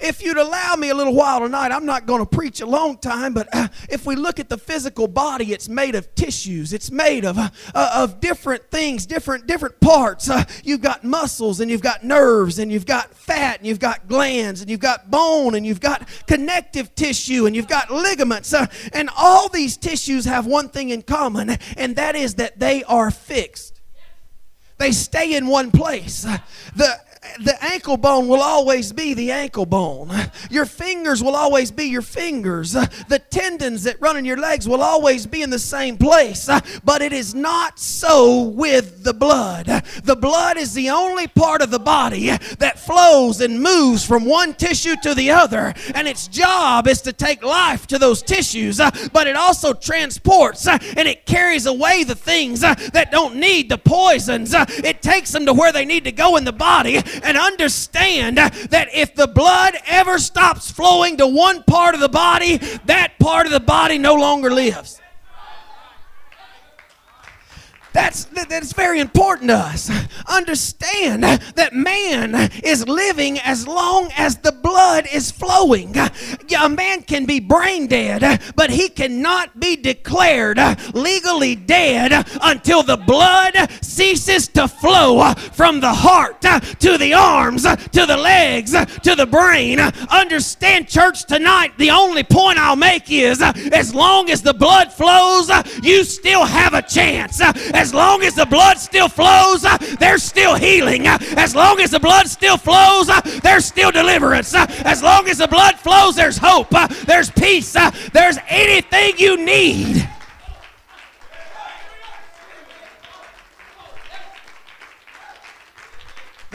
If 0.00 0.22
you'd 0.22 0.38
allow 0.38 0.76
me 0.76 0.88
a 0.88 0.94
little 0.94 1.14
while 1.14 1.40
tonight, 1.40 1.72
I'm 1.72 1.84
not 1.84 2.06
going 2.06 2.20
to 2.20 2.26
preach 2.26 2.62
a 2.62 2.66
long 2.66 2.96
time, 2.96 3.34
but 3.34 3.48
uh, 3.52 3.68
if 3.90 4.06
we 4.06 4.16
look 4.16 4.40
at 4.40 4.48
the 4.48 4.56
physical 4.56 5.06
body, 5.06 5.52
it's 5.52 5.68
made 5.68 5.94
of 5.94 6.14
tissues. 6.14 6.72
It's 6.72 6.90
made 6.90 7.26
of, 7.26 7.36
uh, 7.38 7.50
of 7.74 8.18
different 8.18 8.70
things, 8.70 9.04
different, 9.04 9.46
different 9.46 9.78
parts. 9.78 10.30
Uh, 10.30 10.44
you've 10.64 10.80
got 10.80 11.04
muscles 11.04 11.60
and 11.60 11.70
you've 11.70 11.82
got 11.82 12.02
nerves 12.02 12.58
and 12.58 12.72
you've 12.72 12.86
got 12.86 13.14
fat 13.14 13.58
and 13.58 13.66
you've 13.66 13.78
got 13.78 14.08
glands 14.08 14.62
and 14.62 14.70
you've 14.70 14.80
got 14.80 15.10
bone 15.10 15.54
and 15.54 15.66
you've 15.66 15.80
got 15.80 16.08
connective 16.26 16.94
tissue 16.94 17.44
and 17.44 17.54
you've 17.54 17.68
got 17.68 17.90
ligaments. 17.90 18.54
Uh, 18.54 18.66
and 18.94 19.10
all 19.18 19.50
these 19.50 19.76
tissues 19.76 20.24
have 20.24 20.46
one 20.46 20.70
thing 20.70 20.88
in 20.88 21.02
common, 21.02 21.58
and 21.76 21.96
that 21.96 22.16
is 22.16 22.36
that 22.36 22.58
they 22.58 22.82
are 22.84 23.10
fixed. 23.10 23.79
They 24.80 24.92
stay 24.92 25.36
in 25.36 25.46
one 25.46 25.70
place. 25.70 26.22
The 26.74 27.00
the 27.38 27.56
ankle 27.64 27.96
bone 27.96 28.28
will 28.28 28.40
always 28.40 28.92
be 28.92 29.14
the 29.14 29.30
ankle 29.30 29.66
bone. 29.66 30.10
Your 30.50 30.66
fingers 30.66 31.22
will 31.22 31.36
always 31.36 31.70
be 31.70 31.84
your 31.84 32.02
fingers. 32.02 32.72
The 32.72 33.22
tendons 33.30 33.84
that 33.84 34.00
run 34.00 34.16
in 34.16 34.24
your 34.24 34.36
legs 34.36 34.68
will 34.68 34.82
always 34.82 35.26
be 35.26 35.42
in 35.42 35.50
the 35.50 35.58
same 35.58 35.96
place. 35.96 36.48
But 36.84 37.02
it 37.02 37.12
is 37.12 37.34
not 37.34 37.78
so 37.78 38.42
with 38.42 39.04
the 39.04 39.14
blood. 39.14 39.66
The 40.04 40.16
blood 40.16 40.56
is 40.56 40.74
the 40.74 40.90
only 40.90 41.26
part 41.26 41.62
of 41.62 41.70
the 41.70 41.78
body 41.78 42.30
that 42.58 42.78
flows 42.78 43.40
and 43.40 43.62
moves 43.62 44.04
from 44.04 44.24
one 44.24 44.54
tissue 44.54 44.96
to 45.02 45.14
the 45.14 45.30
other. 45.30 45.74
And 45.94 46.08
its 46.08 46.28
job 46.28 46.86
is 46.86 47.02
to 47.02 47.12
take 47.12 47.42
life 47.44 47.86
to 47.88 47.98
those 47.98 48.22
tissues. 48.22 48.80
But 49.12 49.26
it 49.26 49.36
also 49.36 49.72
transports 49.72 50.66
and 50.66 51.08
it 51.08 51.26
carries 51.26 51.66
away 51.66 52.04
the 52.04 52.14
things 52.14 52.60
that 52.60 53.08
don't 53.10 53.36
need 53.36 53.68
the 53.68 53.78
poisons. 53.78 54.54
It 54.54 55.02
takes 55.02 55.32
them 55.32 55.46
to 55.46 55.52
where 55.52 55.72
they 55.72 55.84
need 55.84 56.04
to 56.04 56.12
go 56.12 56.36
in 56.36 56.44
the 56.44 56.52
body 56.52 57.00
and 57.22 57.36
understand 57.36 58.36
that 58.36 58.88
if 58.92 59.14
the 59.14 59.26
blood 59.26 59.74
ever 59.86 60.18
stops 60.18 60.70
flowing 60.70 61.16
to 61.18 61.26
one 61.26 61.62
part 61.64 61.94
of 61.94 62.00
the 62.00 62.08
body, 62.08 62.58
that 62.86 63.18
part 63.18 63.46
of 63.46 63.52
the 63.52 63.60
body 63.60 63.98
no 63.98 64.14
longer 64.14 64.50
lives. 64.50 65.00
That's, 67.92 68.24
that's 68.24 68.72
very 68.72 69.00
important 69.00 69.50
to 69.50 69.56
us. 69.56 69.90
Understand 70.28 71.24
that 71.24 71.72
man 71.72 72.50
is 72.62 72.86
living 72.86 73.38
as 73.40 73.66
long 73.66 74.10
as 74.16 74.36
the 74.36 74.52
blood 74.52 75.06
is 75.12 75.30
flowing. 75.30 75.96
a 75.96 76.68
man 76.68 77.02
can 77.02 77.26
be 77.26 77.40
brain 77.40 77.86
dead, 77.86 78.42
but 78.54 78.70
he 78.70 78.88
cannot 78.88 79.58
be 79.58 79.76
declared 79.76 80.58
legally 80.94 81.56
dead 81.56 82.26
until 82.42 82.82
the 82.82 82.96
blood 82.96 83.54
ceases 83.82 84.48
to 84.48 84.68
flow 84.68 85.32
from 85.52 85.80
the 85.80 85.92
heart 85.92 86.40
to 86.40 86.98
the 86.98 87.14
arms 87.14 87.62
to 87.62 88.06
the 88.06 88.16
legs 88.16 88.72
to 89.02 89.14
the 89.14 89.26
brain. 89.26 89.80
Understand, 89.80 90.88
church, 90.88 91.24
tonight, 91.26 91.72
the 91.78 91.90
only 91.90 92.22
point 92.22 92.58
I'll 92.58 92.76
make 92.76 93.10
is 93.10 93.42
as 93.42 93.94
long 93.94 94.30
as 94.30 94.42
the 94.42 94.54
blood 94.54 94.92
flows, 94.92 95.50
you 95.82 96.04
still 96.04 96.44
have 96.44 96.74
a 96.74 96.82
chance. 96.82 97.40
As 97.80 97.94
long 97.94 98.22
as 98.22 98.34
the 98.34 98.44
blood 98.44 98.76
still 98.76 99.08
flows, 99.08 99.64
uh, 99.64 99.78
there's 99.98 100.22
still 100.22 100.54
healing. 100.54 101.06
Uh, 101.06 101.16
as 101.38 101.54
long 101.54 101.80
as 101.80 101.90
the 101.90 101.98
blood 101.98 102.28
still 102.28 102.58
flows, 102.58 103.08
uh, 103.08 103.22
there's 103.42 103.64
still 103.64 103.90
deliverance. 103.90 104.54
As 104.54 105.02
long 105.02 105.26
as 105.30 105.38
the 105.38 105.48
blood 105.48 105.76
flows, 105.76 106.14
there's 106.14 106.36
hope, 106.36 106.68
there's 107.06 107.30
peace, 107.30 107.72
there's 108.12 108.36
anything 108.50 109.14
you 109.16 109.42
need. 109.42 110.06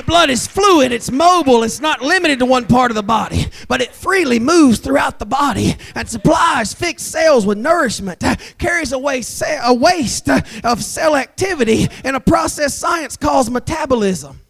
Blood 0.06 0.30
is 0.30 0.46
fluid, 0.46 0.92
it's 0.92 1.10
mobile, 1.10 1.64
it's 1.64 1.80
not 1.80 2.02
limited 2.02 2.40
to 2.40 2.46
one 2.46 2.66
part 2.66 2.92
of 2.92 2.96
the 2.96 3.04
body, 3.04 3.48
but 3.68 3.82
it 3.82 3.92
freely 3.92 4.40
moves 4.40 4.80
throughout 4.80 5.18
the 5.18 5.26
body 5.26 5.76
and 5.96 6.08
supplies 6.08 6.74
fixed 6.74 7.12
cells 7.12 7.46
with 7.46 7.58
nourishment, 7.58 8.24
carries 8.60 8.92
away 8.92 9.24
a 9.64 9.74
waste 9.74 10.30
of 10.64 10.84
cell 10.84 11.16
activity 11.16 11.88
in 12.04 12.14
a 12.14 12.20
process 12.20 12.76
science 12.76 13.18
calls 13.18 13.50
metabolism. 13.50 14.42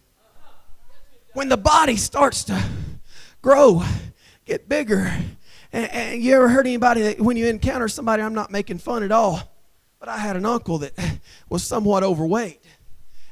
When 1.32 1.48
the 1.48 1.56
body 1.56 1.96
starts 1.96 2.44
to 2.44 2.62
grow, 3.40 3.82
get 4.44 4.68
bigger, 4.68 5.12
and, 5.72 5.90
and 5.90 6.22
you 6.22 6.34
ever 6.34 6.48
heard 6.48 6.66
anybody 6.66 7.02
that 7.02 7.20
when 7.20 7.36
you 7.36 7.46
encounter 7.46 7.88
somebody, 7.88 8.22
I'm 8.22 8.34
not 8.34 8.50
making 8.50 8.78
fun 8.78 9.02
at 9.02 9.12
all, 9.12 9.40
but 10.00 10.08
I 10.08 10.18
had 10.18 10.36
an 10.36 10.44
uncle 10.44 10.78
that 10.78 10.92
was 11.48 11.62
somewhat 11.62 12.02
overweight 12.02 12.60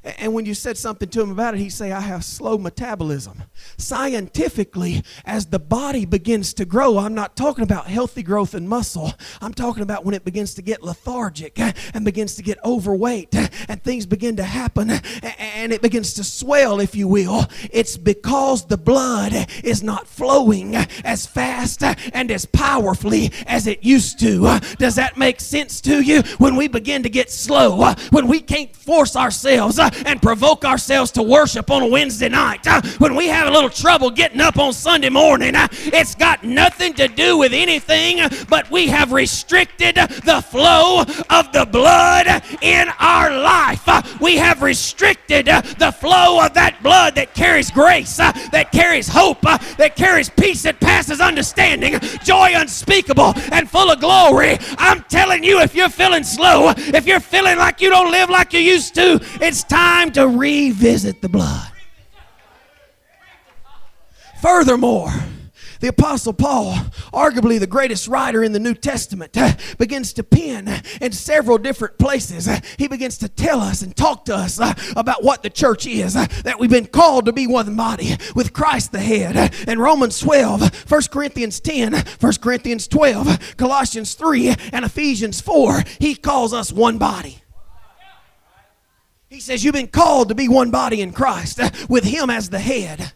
and 0.05 0.35
when 0.35 0.45
you 0.45 0.53
said 0.53 0.77
something 0.77 1.09
to 1.09 1.23
him 1.23 1.31
about 1.31 1.55
it, 1.55 1.61
he'd 1.61 1.71
say, 1.71 1.91
I 1.91 2.01
have 2.01 2.25
slow 2.25 2.59
metabolism. 2.59 3.43
Scientifically, 3.79 5.03
as 5.25 5.47
the 5.47 5.59
body 5.59 6.05
begins 6.05 6.53
to 6.55 6.67
grow, 6.67 6.99
I'm 6.99 7.15
not 7.15 7.37
talking 7.37 7.65
about 7.65 7.87
healthy 7.87 8.23
growth 8.23 8.55
in 8.55 8.69
muscle. 8.69 9.15
I'm 9.41 9.55
talking 9.55 9.83
about 9.83 10.05
when 10.05 10.15
it 10.15 10.25
begins 10.25 10.55
to 10.55 10.63
get 10.63 10.83
lethargic 10.83 11.59
eh, 11.59 11.73
and 11.95 12.05
begins 12.05 12.35
to 12.37 12.43
get 12.43 12.59
overweight 12.65 13.35
eh, 13.35 13.49
and 13.69 13.83
things 13.83 14.05
begin 14.05 14.37
to 14.37 14.45
happen 14.45 14.91
eh, 14.91 15.01
and 15.39 15.73
it 15.73 15.81
begins 15.81 16.13
to 16.15 16.25
swell, 16.25 16.81
if 16.81 16.95
you 16.95 17.09
will. 17.09 17.47
It's 17.71 17.97
because 17.97 18.67
the 18.67 18.77
blood 18.77 19.33
is 19.63 19.83
not 19.83 20.07
flowing 20.07 20.77
as 20.77 21.25
fast 21.25 21.83
and 21.83 22.31
as 22.31 22.45
powerfully 22.45 23.33
as 23.47 23.67
it 23.67 23.83
used 23.83 24.21
to. 24.21 24.61
Does 24.79 24.97
that 24.97 25.17
make 25.17 25.41
sense 25.41 25.81
to 25.83 26.03
you? 26.03 26.23
When 26.37 26.57
we 26.57 26.69
begin 26.69 27.03
to 27.05 27.09
get 27.09 27.31
slow, 27.31 27.95
when 28.11 28.29
we 28.29 28.41
can't 28.41 28.75
force 28.77 29.17
ourselves 29.17 29.79
and 30.07 30.21
provoke 30.21 30.65
ourselves 30.65 31.11
to 31.13 31.23
worship 31.23 31.71
on 31.71 31.83
a 31.83 31.87
Wednesday 31.87 32.29
night, 32.29 32.67
uh, 32.67 32.81
when 32.99 33.15
we 33.15 33.29
have 33.29 33.49
a 33.49 33.51
little 33.51 33.71
trouble 33.71 34.11
getting 34.11 34.41
up 34.41 34.59
on 34.59 34.73
Sunday 34.73 35.09
morning, 35.09 35.55
uh, 35.55 35.69
it's 35.71 36.15
got 36.15 36.45
nothing 36.45 36.95
to 36.95 37.09
do 37.09 37.39
with 37.39 37.53
anything, 37.53 38.21
but 38.49 38.71
we 38.71 38.89
have 38.89 39.13
restricted 39.13 39.97
the 39.97 40.45
flow 40.51 41.03
of 41.31 41.53
the 41.53 41.67
blood 41.71 42.27
in 42.63 42.89
our 42.99 43.31
life. 43.31 43.87
Uh, 43.87 44.03
we 44.21 44.37
have 44.37 44.63
restricted 44.63 45.47
the 45.47 45.95
flow 45.99 46.45
of 46.45 46.55
that 46.55 46.83
blood 46.83 47.15
that 47.15 47.35
carries 47.35 47.71
grace, 47.71 48.17
that 48.17 48.71
carries 48.73 49.09
hope, 49.09 49.43
that 49.43 49.95
carries 49.97 50.31
peace 50.31 50.63
that 50.63 50.81
passes 50.81 51.21
understanding, 51.21 51.99
joy 52.25 52.53
unspeakable 52.55 53.35
and 53.53 53.69
full 53.69 53.91
of 53.91 54.01
glory. 54.01 54.59
I'm 54.79 55.03
telling 55.05 55.45
you, 55.45 55.61
if 55.61 55.75
you're 55.75 55.89
feeling 55.89 56.25
slow, 56.25 56.73
if 56.77 57.07
you're 57.07 57.21
feeling 57.21 57.59
like 57.59 57.81
you 57.81 57.91
don't 57.91 58.11
live 58.11 58.31
like 58.31 58.53
you 58.53 58.61
used 58.61 58.95
to, 58.97 59.21
it's 59.41 59.63
time 59.63 59.84
time 59.85 60.13
to 60.13 60.27
revisit 60.27 61.21
the 61.21 61.29
blood. 61.29 61.71
Furthermore, 64.41 65.13
the 65.81 65.89
Apostle 65.89 66.33
Paul, 66.33 66.75
arguably 67.13 67.61
the 67.61 67.67
greatest 67.67 68.09
writer 68.09 68.43
in 68.43 68.53
the 68.53 68.59
New 68.59 68.73
Testament, 68.73 69.37
begins 69.77 70.15
to 70.15 70.23
pen 70.23 70.83
in 71.03 71.13
several 71.13 71.59
different 71.59 71.99
places. 71.99 72.49
He 72.79 72.89
begins 72.89 73.19
to 73.19 73.29
tell 73.29 73.61
us 73.61 73.83
and 73.83 73.95
talk 73.95 74.25
to 74.25 74.35
us 74.35 74.59
about 74.97 75.23
what 75.23 75.43
the 75.43 75.51
church 75.51 75.87
is, 75.87 76.15
that 76.15 76.57
we've 76.59 76.71
been 76.71 76.87
called 76.87 77.27
to 77.27 77.33
be 77.33 77.47
one 77.47 77.77
body 77.77 78.17
with 78.35 78.55
Christ 78.55 78.93
the 78.93 79.01
head. 79.01 79.55
In 79.69 79.79
Romans 79.79 80.19
12, 80.19 80.91
1 80.91 81.03
Corinthians 81.11 81.61
10, 81.61 81.93
1 81.93 82.33
Corinthians 82.41 82.89
12, 82.89 83.57
Colossians 83.59 84.15
3, 84.15 84.55
and 84.73 84.87
Ephesians 84.87 85.43
4, 85.43 85.83
he 85.99 86.15
calls 86.15 86.55
us 86.55 86.73
one 86.73 86.97
body. 86.97 87.43
He 89.35 89.41
says, 89.41 89.65
You've 89.65 89.75
been 89.75 89.89
called 89.89 90.29
to 90.29 90.37
be 90.37 90.47
one 90.47 90.71
body 90.71 91.01
in 91.01 91.13
Christ 91.13 91.59
uh, 91.59 91.69
with 91.89 92.05
Him 92.05 92.31
as 92.31 92.51
the 92.51 92.61
head. 92.61 93.13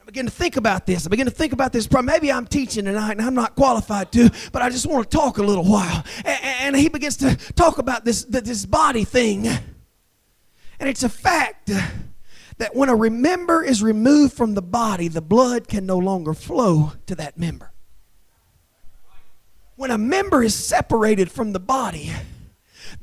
I 0.00 0.04
begin 0.04 0.24
to 0.26 0.30
think 0.30 0.56
about 0.56 0.86
this. 0.86 1.04
I 1.04 1.08
begin 1.08 1.26
to 1.26 1.32
think 1.32 1.52
about 1.52 1.72
this. 1.72 1.88
Problem. 1.88 2.06
Maybe 2.06 2.30
I'm 2.30 2.46
teaching 2.46 2.84
tonight 2.84 3.10
and 3.10 3.22
I'm 3.22 3.34
not 3.34 3.56
qualified 3.56 4.12
to, 4.12 4.30
but 4.52 4.62
I 4.62 4.70
just 4.70 4.86
want 4.86 5.10
to 5.10 5.16
talk 5.16 5.38
a 5.38 5.42
little 5.42 5.64
while. 5.64 6.04
And 6.24 6.76
he 6.76 6.88
begins 6.88 7.16
to 7.18 7.34
talk 7.54 7.78
about 7.78 8.04
this, 8.04 8.22
this 8.24 8.64
body 8.64 9.02
thing. 9.02 9.48
And 9.48 10.88
it's 10.88 11.02
a 11.02 11.08
fact 11.08 11.72
that 12.58 12.76
when 12.76 12.88
a 12.88 13.10
member 13.10 13.64
is 13.64 13.82
removed 13.82 14.32
from 14.32 14.54
the 14.54 14.62
body, 14.62 15.08
the 15.08 15.22
blood 15.22 15.66
can 15.66 15.86
no 15.86 15.98
longer 15.98 16.34
flow 16.34 16.92
to 17.06 17.16
that 17.16 17.36
member. 17.36 17.72
When 19.74 19.90
a 19.90 19.98
member 19.98 20.40
is 20.40 20.54
separated 20.54 21.32
from 21.32 21.52
the 21.52 21.60
body, 21.60 22.12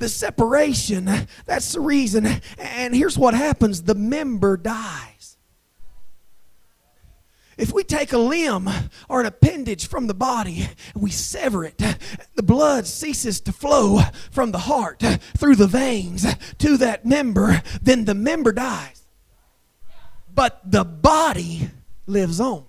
the 0.00 0.08
separation, 0.08 1.08
that's 1.46 1.72
the 1.72 1.80
reason. 1.80 2.26
And 2.58 2.94
here's 2.94 3.16
what 3.16 3.34
happens 3.34 3.82
the 3.82 3.94
member 3.94 4.56
dies. 4.56 5.36
If 7.56 7.74
we 7.74 7.84
take 7.84 8.14
a 8.14 8.18
limb 8.18 8.70
or 9.10 9.20
an 9.20 9.26
appendage 9.26 9.86
from 9.86 10.06
the 10.06 10.14
body 10.14 10.66
and 10.94 11.02
we 11.02 11.10
sever 11.10 11.62
it, 11.64 11.76
the 12.34 12.42
blood 12.42 12.86
ceases 12.86 13.38
to 13.42 13.52
flow 13.52 14.00
from 14.30 14.50
the 14.50 14.60
heart 14.60 15.00
through 15.36 15.56
the 15.56 15.66
veins 15.66 16.24
to 16.58 16.78
that 16.78 17.04
member, 17.04 17.62
then 17.82 18.06
the 18.06 18.14
member 18.14 18.52
dies. 18.52 19.06
But 20.34 20.60
the 20.64 20.84
body 20.84 21.70
lives 22.06 22.40
on 22.40 22.64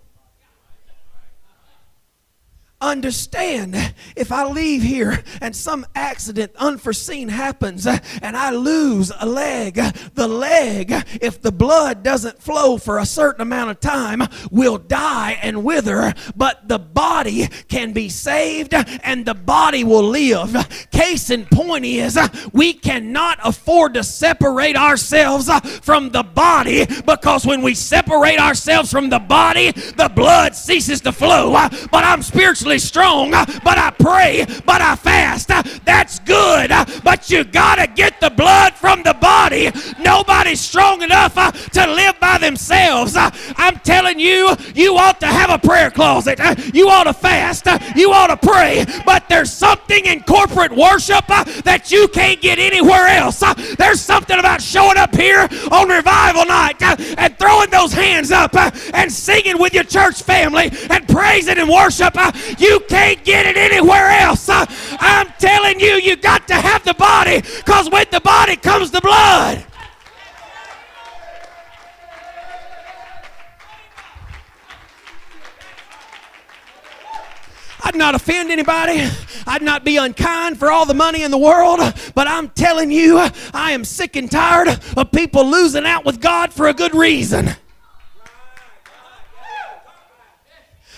understand 2.82 3.94
if 4.16 4.32
I 4.32 4.46
leave 4.46 4.82
here 4.82 5.24
and 5.40 5.56
some 5.56 5.86
accident 5.96 6.52
unforeseen 6.58 7.30
happens 7.30 7.86
and 7.86 8.36
I 8.36 8.52
lose 8.52 9.12
a 9.20 9.26
leg, 9.26 9.76
the 10.16 10.28
leg, 10.28 10.92
if 11.22 11.42
the 11.42 11.52
blood 11.52 12.04
doesn't 12.04 12.42
flow 12.42 12.78
for 12.78 12.98
a 12.98 13.06
certain 13.06 13.42
amount 13.42 13.72
of 13.72 13.80
time, 13.80 14.24
will 14.50 14.78
die 14.78 15.38
and 15.42 15.64
wither, 15.64 16.14
but 16.36 16.68
the 16.68 16.80
body 16.80 17.48
can 17.68 17.94
be 17.94 18.10
saved 18.10 18.74
and 18.74 19.26
the 19.26 19.34
body 19.34 19.84
will 19.84 20.04
live. 20.04 20.56
Case 20.92 21.30
in 21.30 21.46
point 21.46 21.86
is 21.86 22.20
we 22.52 22.74
cannot 22.74 23.40
afford 23.44 23.94
to 23.94 24.04
separate 24.04 24.76
ourselves 24.76 25.50
from 25.82 26.10
the 26.10 26.24
body 26.24 26.86
because 27.06 27.46
when 27.46 27.62
we 27.62 27.76
separate 27.76 28.40
ourselves 28.40 28.92
from 28.92 29.10
the 29.10 29.20
body, 29.20 29.72
the 29.72 30.12
blood 30.14 30.56
ceases 30.56 31.02
to 31.02 31.12
flow. 31.12 31.52
But 31.52 32.04
I'm 32.04 32.22
spiritually 32.22 32.71
strong, 32.80 33.34
uh, 33.34 33.46
but 33.64 33.78
I 33.78 33.92
pray, 33.92 34.46
but 34.66 34.82
I 34.82 34.96
fast. 34.96 35.52
Uh, 35.52 35.64
that's 35.86 36.20
good, 36.20 36.72
uh, 36.72 36.86
but 37.04 37.30
you 37.30 37.44
got 37.44 37.76
to 37.76 37.88
get 37.88 38.20
the 38.20 38.30
blood 38.30 38.74
from 38.74 39.04
the 39.04 39.14
body. 39.14 39.72
Nobody's 40.00 40.62
strong 40.62 41.02
enough 41.02 41.38
uh, 41.38 41.52
to 41.52 41.88
live 41.88 42.20
by 42.20 42.38
themselves. 42.38 43.16
Uh, 43.16 43.30
I'm 43.58 43.78
telling 43.80 44.20
you, 44.20 44.56
you 44.76 44.98
ought 44.98 45.20
to 45.20 45.28
have 45.28 45.50
a 45.50 45.60
prayer 45.60 45.92
closet. 45.92 46.40
Uh, 46.40 46.56
you 46.74 46.90
ought 46.90 47.06
to 47.06 47.14
fast. 47.14 47.68
You 47.96 48.12
ought 48.12 48.28
to 48.28 48.38
pray. 48.38 48.86
But 49.06 49.28
there's 49.30 49.52
something 49.52 50.06
in 50.06 50.24
corporate 50.24 50.72
worship 50.72 51.26
that 51.28 51.92
you 51.92 52.08
can't 52.10 52.42
get 52.42 52.60
anywhere 52.60 53.08
else. 53.08 53.44
There's 53.78 54.02
something 54.02 54.38
about 54.38 54.62
showing 54.62 54.98
up 54.98 55.16
here 55.16 55.48
on 55.72 55.90
revival 55.90 56.46
night 56.46 56.82
and 56.82 57.38
throwing 57.38 57.70
those 57.70 57.94
hands 57.94 58.32
up 58.32 58.56
and 58.56 59.12
singing 59.12 59.60
with 59.60 59.74
your 59.74 59.84
church 59.84 60.24
family 60.24 60.72
and 60.90 61.08
praising 61.08 61.58
and 61.58 61.70
worship. 61.70 62.16
You 62.62 62.80
can't 62.82 63.24
get 63.26 63.48
it 63.48 63.58
anywhere 63.58 64.10
else. 64.10 64.48
I'm 64.48 65.28
telling 65.40 65.80
you, 65.80 65.94
you 65.94 66.16
got 66.16 66.48
to 66.50 66.54
have 66.54 66.84
the 66.84 66.94
body 66.94 67.42
because 67.42 67.90
with 67.90 68.12
the 68.12 68.22
body 68.22 68.56
comes 68.56 68.92
the 68.92 69.02
blood. 69.02 69.66
I'd 77.84 77.96
not 77.96 78.14
offend 78.14 78.52
anybody. 78.52 79.10
I'd 79.48 79.64
not 79.64 79.84
be 79.84 79.98
unkind 79.98 80.60
for 80.60 80.72
all 80.72 80.86
the 80.86 80.94
money 80.94 81.24
in 81.24 81.32
the 81.32 81.40
world. 81.40 81.80
But 82.14 82.28
I'm 82.28 82.50
telling 82.50 82.92
you, 82.92 83.18
I 83.56 83.72
am 83.72 83.84
sick 83.84 84.16
and 84.16 84.30
tired 84.30 84.68
of 84.96 85.12
people 85.12 85.50
losing 85.50 85.86
out 85.88 86.06
with 86.06 86.22
God 86.22 86.54
for 86.54 86.68
a 86.68 86.74
good 86.76 86.94
reason. 86.94 87.50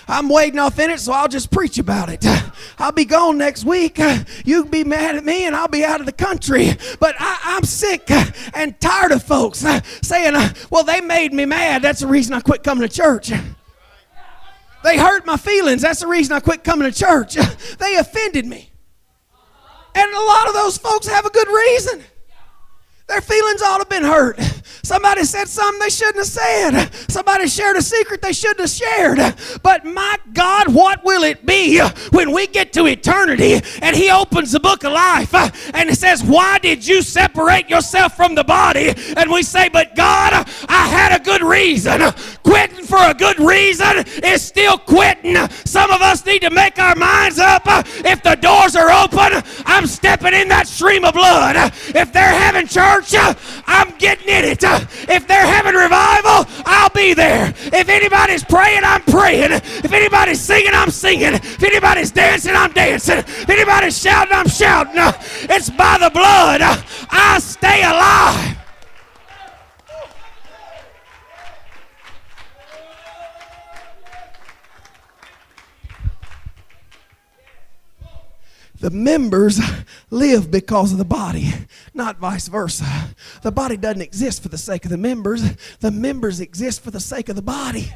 I'm 0.07 0.29
wading 0.29 0.59
off 0.59 0.79
in 0.79 0.91
it, 0.91 0.99
so 0.99 1.13
I'll 1.13 1.27
just 1.27 1.51
preach 1.51 1.77
about 1.77 2.09
it. 2.09 2.25
I'll 2.77 2.91
be 2.91 3.05
gone 3.05 3.37
next 3.37 3.65
week. 3.65 3.99
You 4.45 4.63
can 4.63 4.71
be 4.71 4.83
mad 4.83 5.15
at 5.15 5.23
me, 5.23 5.45
and 5.45 5.55
I'll 5.55 5.67
be 5.67 5.85
out 5.85 5.99
of 5.99 6.05
the 6.05 6.11
country. 6.11 6.71
But 6.99 7.15
I, 7.19 7.55
am 7.57 7.63
sick 7.63 8.09
and 8.53 8.79
tired 8.79 9.11
of 9.11 9.23
folks 9.23 9.65
saying, 10.01 10.35
uh, 10.35 10.53
well, 10.69 10.83
they 10.83 11.01
made 11.01 11.33
me 11.33 11.45
mad. 11.45 11.81
That's 11.81 12.01
the 12.01 12.07
reason 12.07 12.33
I 12.33 12.41
quit 12.41 12.63
coming 12.63 12.87
to 12.87 12.93
church. 12.93 13.31
They 14.83 14.97
hurt 14.97 15.25
my 15.25 15.37
feelings. 15.37 15.81
That's 15.81 16.01
the 16.01 16.07
reason 16.07 16.35
I 16.35 16.39
quit 16.41 16.63
coming 16.63 16.91
to 16.91 16.97
church. 16.97 17.35
They 17.35 17.95
offended 17.95 18.45
me. 18.45 18.69
And 19.95 20.11
a 20.11 20.19
lot 20.19 20.47
of 20.47 20.53
those 20.53 20.77
folks 20.77 21.07
have 21.07 21.25
a 21.25 21.29
good 21.29 21.47
reason. 21.47 22.03
Their 23.07 23.21
feelings 23.21 23.61
ought 23.61 23.77
to 23.77 23.81
have 23.81 23.89
been 23.89 24.03
hurt. 24.03 24.37
Somebody 24.83 25.23
said 25.23 25.47
something 25.47 25.79
they 25.79 25.89
shouldn't 25.89 26.17
have 26.17 26.25
said. 26.25 26.89
Somebody 27.09 27.47
shared 27.47 27.77
a 27.77 27.81
secret 27.81 28.21
they 28.21 28.33
shouldn't 28.33 28.61
have 28.61 28.69
shared. 28.69 29.35
But 29.61 29.85
my 29.85 30.17
God, 30.33 30.73
what 30.73 31.03
will 31.03 31.23
it 31.23 31.45
be 31.45 31.79
when 32.11 32.31
we 32.31 32.47
get 32.47 32.73
to 32.73 32.85
eternity 32.87 33.61
and 33.81 33.95
He 33.95 34.09
opens 34.09 34.51
the 34.51 34.59
book 34.59 34.83
of 34.83 34.93
life 34.93 35.33
and 35.73 35.89
He 35.89 35.95
says, 35.95 36.23
Why 36.23 36.59
did 36.59 36.85
you 36.85 37.01
separate 37.01 37.69
yourself 37.69 38.15
from 38.15 38.35
the 38.35 38.43
body? 38.43 38.93
And 39.17 39.31
we 39.31 39.43
say, 39.43 39.69
But 39.69 39.95
God, 39.95 40.33
I 40.67 40.87
had 40.87 41.19
a 41.19 41.23
good 41.23 41.41
reason. 41.41 42.01
Quitting 42.43 42.85
for 42.85 42.99
a 42.99 43.13
good 43.13 43.39
reason 43.39 44.03
is 44.23 44.41
still 44.41 44.77
quitting. 44.77 45.35
Some 45.65 45.91
of 45.91 46.01
us 46.01 46.25
need 46.25 46.41
to 46.41 46.49
make 46.49 46.77
our 46.79 46.95
minds 46.95 47.39
up. 47.39 47.63
If 47.65 48.21
the 48.21 48.35
doors 48.35 48.75
are 48.75 48.91
open, 48.91 49.41
I'm 49.65 49.87
stepping 49.87 50.33
in 50.33 50.47
that 50.49 50.67
stream 50.67 51.05
of 51.05 51.13
blood. 51.13 51.55
If 51.95 52.13
they're 52.13 52.27
having 52.27 52.67
church, 52.67 53.13
I'm 53.65 53.97
getting 53.97 54.27
in 54.27 54.45
it. 54.45 54.52
Uh, 54.61 54.79
if 55.07 55.27
they're 55.27 55.45
having 55.45 55.73
revival, 55.75 56.45
I'll 56.65 56.89
be 56.89 57.13
there. 57.13 57.53
If 57.71 57.89
anybody's 57.89 58.43
praying, 58.43 58.83
I'm 58.83 59.01
praying. 59.03 59.51
If 59.51 59.91
anybody's 59.91 60.41
singing, 60.41 60.73
I'm 60.73 60.91
singing. 60.91 61.33
If 61.33 61.63
anybody's 61.63 62.11
dancing, 62.11 62.55
I'm 62.55 62.71
dancing. 62.71 63.19
If 63.19 63.49
anybody's 63.49 63.99
shouting, 63.99 64.33
I'm 64.33 64.47
shouting. 64.47 64.93
It's 65.49 65.69
by 65.69 65.97
the 65.99 66.09
blood 66.09 66.61
I 66.61 67.39
stay 67.39 67.83
alive. 67.83 68.62
The 78.83 78.89
members 78.89 79.61
live 80.09 80.51
because 80.51 80.91
of 80.91 80.97
the 80.97 81.05
body, 81.05 81.53
not 81.93 82.17
vice 82.17 82.49
versa. 82.49 83.15
The 83.41 83.49
body 83.49 83.77
doesn't 83.77 84.01
exist 84.01 84.43
for 84.43 84.49
the 84.49 84.57
sake 84.57 84.83
of 84.83 84.91
the 84.91 84.97
members, 84.97 85.41
the 85.79 85.89
members 85.89 86.41
exist 86.41 86.81
for 86.81 86.91
the 86.91 86.99
sake 86.99 87.29
of 87.29 87.37
the 87.37 87.41
body. 87.41 87.93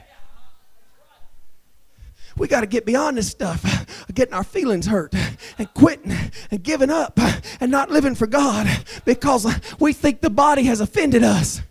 We 2.38 2.48
got 2.48 2.62
to 2.62 2.68
get 2.68 2.86
beyond 2.86 3.18
this 3.18 3.28
stuff, 3.28 3.66
getting 4.14 4.34
our 4.34 4.46
feelings 4.46 4.86
hurt 4.86 5.14
and 5.58 5.74
quitting 5.74 6.14
and 6.52 6.64
giving 6.64 6.90
up 6.90 7.20
and 7.60 7.70
not 7.70 7.92
living 7.92 8.16
for 8.16 8.26
God 8.26 8.66
because 9.04 9.46
we 9.82 9.92
think 9.92 10.22
the 10.22 10.30
body 10.30 10.64
has 10.64 10.80
offended 10.80 11.22
us. 11.22 11.62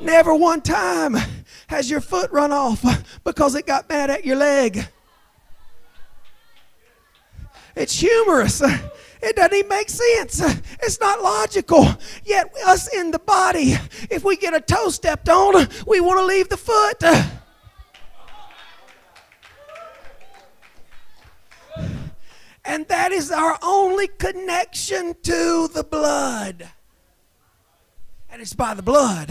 Never 0.00 0.34
one 0.34 0.60
time 0.60 1.16
has 1.68 1.90
your 1.90 2.00
foot 2.00 2.30
run 2.30 2.52
off 2.52 2.84
because 3.24 3.54
it 3.54 3.66
got 3.66 3.88
mad 3.88 4.10
at 4.10 4.24
your 4.24 4.36
leg. 4.36 4.86
It's 7.74 7.98
humorous. 7.98 8.62
It 9.22 9.34
doesn't 9.34 9.54
even 9.54 9.68
make 9.68 9.88
sense. 9.88 10.40
It's 10.82 11.00
not 11.00 11.22
logical. 11.22 11.86
Yet, 12.24 12.52
us 12.64 12.92
in 12.94 13.10
the 13.10 13.18
body, 13.18 13.74
if 14.10 14.24
we 14.24 14.36
get 14.36 14.54
a 14.54 14.60
toe 14.60 14.88
stepped 14.88 15.28
on, 15.28 15.68
we 15.86 16.00
want 16.00 16.18
to 16.20 16.24
leave 16.24 16.48
the 16.48 16.56
foot. 16.56 17.02
And 22.64 22.86
that 22.88 23.12
is 23.12 23.30
our 23.30 23.58
only 23.62 24.08
connection 24.08 25.14
to 25.22 25.68
the 25.72 25.84
blood. 25.84 26.68
And 28.30 28.42
it's 28.42 28.54
by 28.54 28.74
the 28.74 28.82
blood. 28.82 29.30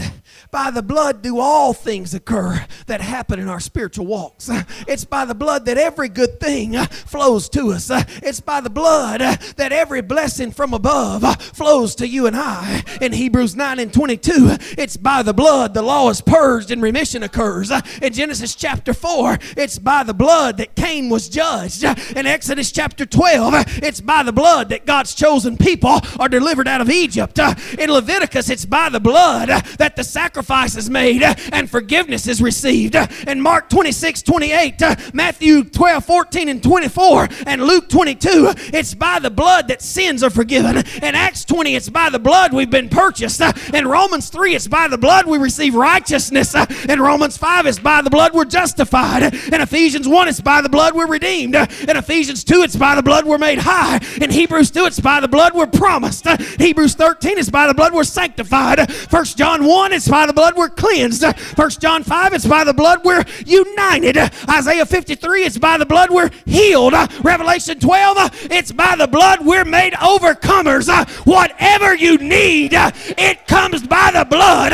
By 0.50 0.70
the 0.70 0.82
blood 0.82 1.22
do 1.22 1.38
all 1.38 1.72
things 1.72 2.14
occur 2.14 2.66
that 2.86 3.00
happen 3.00 3.38
in 3.38 3.48
our 3.48 3.60
spiritual 3.60 4.06
walks. 4.06 4.50
It's 4.86 5.04
by 5.04 5.24
the 5.24 5.34
blood 5.34 5.66
that 5.66 5.78
every 5.78 6.08
good 6.08 6.40
thing 6.40 6.74
flows 6.86 7.48
to 7.50 7.72
us. 7.72 7.90
It's 8.22 8.40
by 8.40 8.60
the 8.60 8.70
blood 8.70 9.20
that 9.20 9.72
every 9.72 10.02
blessing 10.02 10.52
from 10.52 10.74
above 10.74 11.22
flows 11.42 11.94
to 11.96 12.08
you 12.08 12.26
and 12.26 12.36
I. 12.36 12.82
In 13.00 13.12
Hebrews 13.12 13.56
9 13.56 13.78
and 13.78 13.92
22, 13.92 14.56
it's 14.78 14.96
by 14.96 15.22
the 15.22 15.34
blood 15.34 15.74
the 15.74 15.82
law 15.82 16.10
is 16.10 16.20
purged 16.20 16.70
and 16.70 16.82
remission 16.82 17.22
occurs. 17.22 17.70
In 18.00 18.12
Genesis 18.12 18.54
chapter 18.54 18.94
4, 18.94 19.38
it's 19.56 19.78
by 19.78 20.02
the 20.02 20.14
blood 20.14 20.58
that 20.58 20.74
Cain 20.76 21.08
was 21.08 21.28
judged. 21.28 21.84
In 21.84 22.26
Exodus 22.26 22.70
chapter 22.72 23.04
12, 23.04 23.82
it's 23.82 24.00
by 24.00 24.22
the 24.22 24.32
blood 24.32 24.68
that 24.68 24.86
God's 24.86 25.14
chosen 25.14 25.56
people 25.56 26.00
are 26.18 26.28
delivered 26.28 26.68
out 26.68 26.80
of 26.80 26.90
Egypt. 26.90 27.38
In 27.78 27.90
Leviticus, 27.90 28.50
it's 28.50 28.64
by 28.64 28.88
the 28.88 29.00
blood 29.00 29.48
that 29.78 29.96
the 29.96 30.04
sacrifice 30.16 30.76
is 30.76 30.88
made 30.88 31.22
uh, 31.22 31.34
and 31.52 31.68
forgiveness 31.68 32.26
is 32.26 32.40
received. 32.40 32.96
Uh, 32.96 33.06
in 33.26 33.38
Mark 33.38 33.68
26, 33.68 34.22
28, 34.22 34.80
uh, 34.80 34.96
Matthew 35.12 35.62
12, 35.62 36.02
14, 36.02 36.48
and 36.48 36.62
24, 36.62 37.28
and 37.46 37.62
Luke 37.62 37.90
22, 37.90 38.54
it's 38.72 38.94
by 38.94 39.18
the 39.18 39.28
blood 39.28 39.68
that 39.68 39.82
sins 39.82 40.22
are 40.22 40.30
forgiven. 40.30 40.78
In 40.78 41.14
Acts 41.14 41.44
20, 41.44 41.76
it's 41.76 41.90
by 41.90 42.08
the 42.08 42.18
blood 42.18 42.54
we've 42.54 42.70
been 42.70 42.88
purchased. 42.88 43.42
In 43.74 43.86
Romans 43.86 44.30
3, 44.30 44.54
it's 44.54 44.66
by 44.66 44.88
the 44.88 44.96
blood 44.96 45.26
we 45.26 45.36
receive 45.36 45.74
righteousness. 45.74 46.54
In 46.88 46.98
Romans 46.98 47.36
5, 47.36 47.66
it's 47.66 47.78
by 47.78 48.00
the 48.00 48.08
blood 48.08 48.32
we're 48.32 48.46
justified. 48.46 49.22
In 49.22 49.60
Ephesians 49.60 50.08
1, 50.08 50.28
it's 50.28 50.40
by 50.40 50.62
the 50.62 50.70
blood 50.70 50.94
we're 50.94 51.08
redeemed. 51.08 51.56
In 51.56 51.96
Ephesians 51.96 52.42
2, 52.42 52.62
it's 52.62 52.76
by 52.76 52.94
the 52.94 53.02
blood 53.02 53.26
we're 53.26 53.36
made 53.36 53.58
high. 53.58 54.00
In 54.18 54.30
Hebrews 54.30 54.70
2, 54.70 54.86
it's 54.86 55.00
by 55.00 55.20
the 55.20 55.28
blood 55.28 55.52
we're 55.54 55.66
promised. 55.66 56.26
Hebrews 56.58 56.94
13, 56.94 57.36
it's 57.36 57.50
by 57.50 57.66
the 57.66 57.74
blood 57.74 57.92
we're 57.92 58.04
sanctified. 58.04 58.90
First 58.90 59.36
John 59.36 59.66
1, 59.66 59.92
it's 59.92 60.05
by 60.08 60.26
the 60.26 60.32
blood 60.32 60.54
we're 60.56 60.68
cleansed. 60.68 61.24
First 61.56 61.80
John 61.80 62.02
5, 62.02 62.32
it's 62.34 62.46
by 62.46 62.64
the 62.64 62.74
blood 62.74 63.04
we're 63.04 63.24
united. 63.44 64.16
Isaiah 64.48 64.86
53, 64.86 65.44
it's 65.44 65.58
by 65.58 65.78
the 65.78 65.86
blood 65.86 66.10
we're 66.10 66.30
healed. 66.44 66.94
Revelation 67.22 67.78
12, 67.78 68.48
it's 68.50 68.72
by 68.72 68.96
the 68.96 69.06
blood 69.06 69.44
we're 69.44 69.64
made 69.64 69.92
overcomers. 69.94 70.88
Whatever 71.26 71.94
you 71.94 72.18
need, 72.18 72.72
it 72.72 73.46
comes 73.46 73.86
by 73.86 74.10
the 74.12 74.24
blood. 74.24 74.72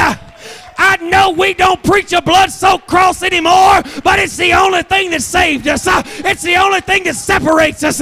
I 0.79 0.97
know 0.97 1.31
we 1.31 1.55
don't 1.55 1.83
preach 1.85 2.12
a 2.12 2.21
blood 2.21 2.51
soaked 2.51 2.88
cross 2.88 3.23
anymore, 3.23 3.83
but 4.03 4.18
it's 4.18 4.37
the 4.37 4.53
only 4.55 4.83
thing 4.83 5.11
that 5.11 5.23
saved 5.23 5.68
us. 5.68 5.87
It's 5.87 6.42
the 6.42 6.57
only 6.57 6.81
thing 6.81 7.05
that 7.05 7.14
separates 7.14 7.85
us. 7.85 8.01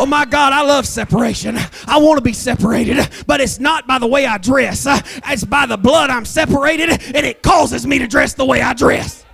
Oh 0.00 0.06
my 0.06 0.24
God, 0.24 0.52
I 0.52 0.62
love 0.62 0.86
separation. 0.86 1.58
I 1.88 1.98
want 1.98 2.18
to 2.18 2.22
be 2.22 2.32
separated, 2.32 3.08
but 3.26 3.40
it's 3.40 3.58
not 3.58 3.88
by 3.88 3.98
the 3.98 4.06
way 4.06 4.26
I 4.26 4.38
dress. 4.38 4.86
It's 5.26 5.44
by 5.44 5.66
the 5.66 5.76
blood 5.76 6.08
I'm 6.08 6.24
separated, 6.24 6.88
and 6.88 7.26
it 7.26 7.42
causes 7.42 7.84
me 7.84 7.98
to 7.98 8.06
dress 8.06 8.32
the 8.32 8.46
way 8.46 8.62
I 8.62 8.74
dress. 8.74 9.24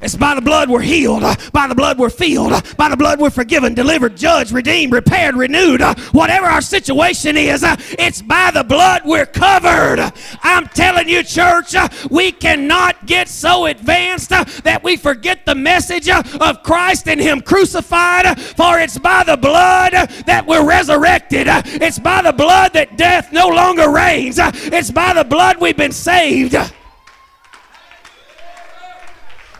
It's 0.00 0.16
by 0.16 0.34
the 0.34 0.40
blood 0.40 0.70
we're 0.70 0.80
healed, 0.80 1.22
uh, 1.22 1.36
by 1.52 1.66
the 1.68 1.74
blood 1.74 1.98
we're 1.98 2.08
filled, 2.08 2.52
uh, 2.52 2.62
by 2.78 2.88
the 2.88 2.96
blood 2.96 3.20
we're 3.20 3.28
forgiven, 3.28 3.74
delivered, 3.74 4.16
judged, 4.16 4.50
redeemed, 4.50 4.94
repaired, 4.94 5.36
renewed. 5.36 5.82
Uh, 5.82 5.94
whatever 6.12 6.46
our 6.46 6.62
situation 6.62 7.36
is, 7.36 7.62
it's 7.98 8.22
by 8.22 8.50
the 8.50 8.64
blood 8.64 9.02
we're 9.04 9.26
covered. 9.26 10.10
I'm 10.42 10.66
telling 10.68 11.06
you, 11.06 11.22
church, 11.22 11.74
we 12.10 12.32
cannot 12.32 13.04
get 13.04 13.28
so 13.28 13.66
advanced 13.66 14.30
that 14.30 14.80
we 14.82 14.96
forget 14.96 15.44
the 15.44 15.54
message 15.54 16.08
of 16.08 16.62
Christ 16.62 17.06
and 17.06 17.20
Him 17.20 17.42
crucified, 17.42 18.40
for 18.40 18.78
it's 18.78 18.98
by 18.98 19.22
the 19.24 19.36
blood 19.36 19.92
that 20.24 20.46
we're 20.46 20.66
resurrected. 20.66 21.46
It's 21.46 21.98
by 21.98 22.22
the 22.22 22.32
blood 22.32 22.72
that 22.72 22.96
death 22.96 23.32
no 23.32 23.48
longer 23.48 23.90
reigns. 23.90 24.38
It's 24.38 24.90
by 24.90 25.12
the 25.12 25.24
blood 25.24 25.58
we've 25.60 25.76
been 25.76 25.92
saved. 25.92 26.56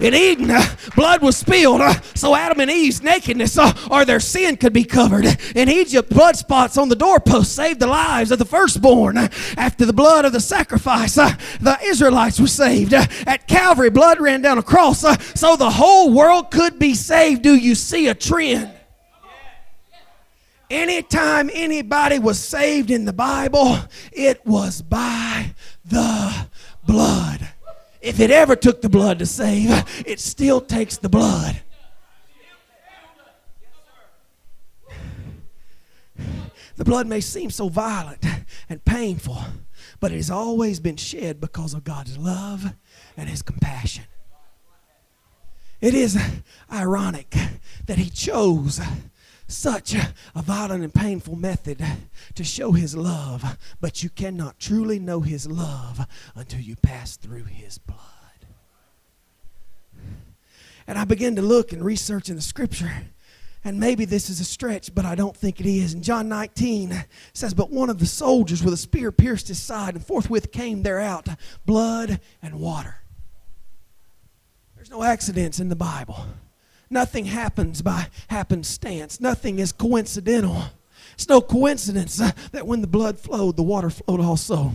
In 0.01 0.15
Eden, 0.15 0.51
uh, 0.51 0.65
blood 0.97 1.21
was 1.21 1.37
spilled 1.37 1.83
uh, 1.83 2.01
so 2.15 2.35
Adam 2.35 2.61
and 2.61 2.71
Eve's 2.71 3.03
nakedness 3.03 3.59
uh, 3.59 3.73
or 3.91 4.07
their 4.07 4.21
sin 4.21 4.57
could 4.57 4.73
be 4.73 4.85
covered. 4.85 5.27
In 5.55 5.69
Egypt, 5.69 6.09
blood 6.09 6.37
spots 6.37 6.79
on 6.79 6.89
the 6.89 6.97
doorpost 6.97 7.55
saved 7.55 7.81
the 7.81 7.87
lives 7.87 8.31
of 8.31 8.39
the 8.39 8.47
firstborn. 8.47 9.19
After 9.19 9.85
the 9.85 9.93
blood 9.93 10.25
of 10.25 10.33
the 10.33 10.41
sacrifice, 10.41 11.17
the 11.17 11.79
Israelites 11.85 12.41
were 12.41 12.47
saved. 12.47 12.95
At 12.95 13.47
Calvary, 13.47 13.91
blood 13.91 14.21
ran 14.21 14.41
down 14.41 14.57
a 14.57 14.63
cross 14.63 15.01
so 15.39 15.57
the 15.57 15.71
whole 15.71 16.13
world 16.13 16.51
could 16.51 16.79
be 16.79 16.95
saved. 16.95 17.43
Do 17.43 17.55
you 17.55 17.75
see 17.75 18.09
a 18.09 18.15
trend? 18.15 18.71
Anytime 20.71 21.51
anybody 21.53 22.19
was 22.19 22.39
saved 22.39 22.91
in 22.91 23.05
the 23.05 23.13
Bible, 23.13 23.77
it 24.13 24.47
was 24.47 24.81
by 24.81 25.53
the 25.85 26.47
blood. 26.87 27.49
If 28.01 28.19
it 28.19 28.31
ever 28.31 28.57
took 28.57 28.81
the 28.81 28.89
blood 28.89 29.19
to 29.19 29.27
save, 29.27 29.71
it 30.07 30.21
still 30.21 30.61
takes 30.61 30.97
the 30.97 31.09
blood. 31.09 31.61
The 36.77 36.85
blood 36.85 37.07
may 37.07 37.21
seem 37.21 37.51
so 37.51 37.69
violent 37.69 38.25
and 38.71 38.83
painful, 38.87 39.37
but 40.01 40.13
it 40.13 40.17
has 40.17 40.31
always 40.31 40.81
been 40.81 40.97
shed 40.97 41.39
because 41.39 41.75
of 41.75 41.85
God's 41.85 42.17
love 42.17 42.73
and 43.19 43.29
His 43.29 43.43
compassion. 43.43 44.05
It 45.83 45.93
is 45.93 46.19
ironic 46.73 47.35
that 47.87 47.99
He 47.99 48.09
chose 48.09 48.81
such 49.51 49.95
a 49.95 50.13
violent 50.43 50.85
and 50.85 50.95
painful 50.95 51.37
method 51.37 51.85
to 52.35 52.45
show 52.45 52.73
His 52.73 52.97
love, 52.97 53.59
but 53.81 54.03
you 54.03 54.11
cannot 54.11 54.59
truly 54.59 54.99
know 54.99 55.21
His 55.21 55.47
love 55.47 56.07
until 56.35 56.61
you 56.61 56.77
pass 56.77 57.17
through 57.17 57.45
His 57.45 57.79
blood. 57.79 57.99
And 60.87 60.99
I 60.99 61.05
began 61.05 61.37
to 61.37 61.43
look 61.43 61.73
and 61.73 61.85
research 61.85 62.29
in 62.29 62.37
the 62.37 62.43
scripture 62.43 62.93
and 63.63 63.79
maybe 63.79 64.07
this 64.07 64.31
is 64.31 64.41
a 64.41 64.45
stretch, 64.45 64.95
but 64.95 65.05
I 65.05 65.15
don't 65.15 65.37
think 65.37 65.61
it 65.61 65.67
is. 65.67 65.93
In 65.93 66.03
John 66.03 66.29
19 66.29 67.05
says, 67.35 67.53
But 67.53 67.71
one 67.71 67.91
of 67.91 67.99
the 67.99 68.07
soldiers 68.07 68.63
with 68.63 68.73
a 68.73 68.79
spear 68.79 69.13
pierced 69.13 69.49
his 69.49 69.61
side, 69.61 69.95
and 69.95 70.05
forthwith 70.05 70.51
came 70.51 70.83
there 70.83 70.99
out 70.99 71.29
blood 71.67 72.21
and 72.41 72.59
water. 72.59 72.97
There's 74.77 74.91
no 74.91 75.03
accidents 75.03 75.61
in 75.61 75.69
the 75.69 75.77
Bible. 75.77 76.25
Nothing 76.91 77.27
happens 77.27 77.83
by 77.83 78.09
happenstance. 78.29 79.21
Nothing 79.21 79.61
is 79.61 79.71
coincidental. 79.71 80.65
It's 81.15 81.29
no 81.29 81.41
coincidence 81.41 82.17
that 82.17 82.67
when 82.67 82.81
the 82.81 82.89
blood 82.89 83.19
flowed, 83.19 83.57
the 83.57 83.63
water 83.63 83.91
flowed 83.91 84.21
also. 84.21 84.73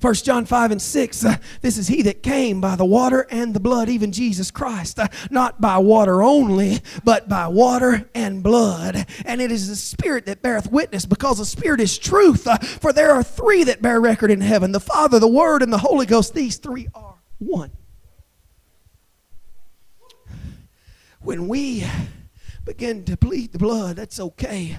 1 0.00 0.14
John 0.14 0.44
5 0.44 0.70
and 0.72 0.82
6, 0.82 1.24
uh, 1.24 1.36
this 1.62 1.78
is 1.78 1.88
he 1.88 2.02
that 2.02 2.22
came 2.22 2.60
by 2.60 2.76
the 2.76 2.84
water 2.84 3.26
and 3.30 3.54
the 3.54 3.60
blood, 3.60 3.88
even 3.88 4.12
Jesus 4.12 4.50
Christ, 4.50 4.98
uh, 4.98 5.08
not 5.30 5.60
by 5.60 5.78
water 5.78 6.22
only, 6.22 6.80
but 7.04 7.28
by 7.28 7.46
water 7.48 8.08
and 8.14 8.42
blood. 8.42 9.06
And 9.24 9.40
it 9.40 9.50
is 9.50 9.68
the 9.68 9.76
Spirit 9.76 10.26
that 10.26 10.42
beareth 10.42 10.70
witness, 10.70 11.06
because 11.06 11.38
the 11.38 11.44
Spirit 11.44 11.80
is 11.80 11.98
truth. 11.98 12.46
Uh, 12.46 12.58
for 12.58 12.92
there 12.92 13.12
are 13.12 13.22
three 13.22 13.64
that 13.64 13.82
bear 13.82 14.00
record 14.00 14.30
in 14.30 14.40
heaven 14.40 14.72
the 14.72 14.80
Father, 14.80 15.18
the 15.18 15.28
Word, 15.28 15.62
and 15.62 15.72
the 15.72 15.78
Holy 15.78 16.06
Ghost. 16.06 16.34
These 16.34 16.56
three 16.56 16.88
are 16.94 17.16
one. 17.38 17.70
When 21.20 21.48
we 21.48 21.84
begin 22.64 23.04
to 23.04 23.16
bleed 23.16 23.52
the 23.52 23.58
blood, 23.58 23.96
that's 23.96 24.20
okay. 24.20 24.78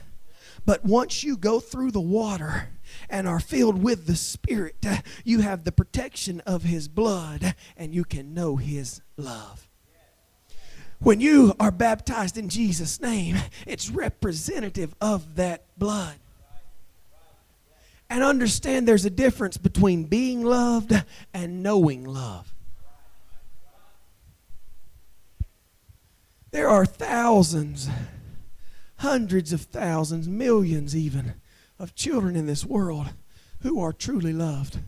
But 0.65 0.86
once 0.86 1.23
you 1.23 1.38
go 1.38 1.60
through 1.60 1.91
the 1.91 2.01
water, 2.01 2.69
and 3.10 3.27
are 3.27 3.39
filled 3.39 3.82
with 3.82 4.06
the 4.06 4.15
Spirit, 4.15 4.86
you 5.23 5.39
have 5.39 5.63
the 5.63 5.71
protection 5.71 6.41
of 6.41 6.63
His 6.63 6.88
blood 6.88 7.56
and 7.77 7.93
you 7.93 8.04
can 8.04 8.34
know 8.34 8.56
His 8.56 9.01
love. 9.17 9.67
When 10.99 11.19
you 11.19 11.56
are 11.60 11.71
baptized 11.71 12.38
in 12.38 12.49
Jesus' 12.49 13.01
name, 13.01 13.38
it's 13.65 13.89
representative 13.89 14.93
of 15.01 15.36
that 15.36 15.65
blood. 15.77 16.15
And 18.08 18.23
understand 18.23 18.88
there's 18.88 19.06
a 19.06 19.10
difference 19.10 19.58
between 19.58 20.04
being 20.04 20.43
loved 20.43 20.93
and 21.34 21.63
knowing 21.63 22.04
love. 22.04 22.50
There 26.51 26.67
are 26.67 26.85
thousands, 26.85 27.89
hundreds 28.97 29.53
of 29.53 29.61
thousands, 29.61 30.27
millions 30.27 30.95
even 30.95 31.35
of 31.79 31.95
children 31.95 32.35
in 32.35 32.45
this 32.45 32.65
world 32.65 33.07
who 33.61 33.81
are 33.81 33.93
truly 33.93 34.33
loved. 34.33 34.79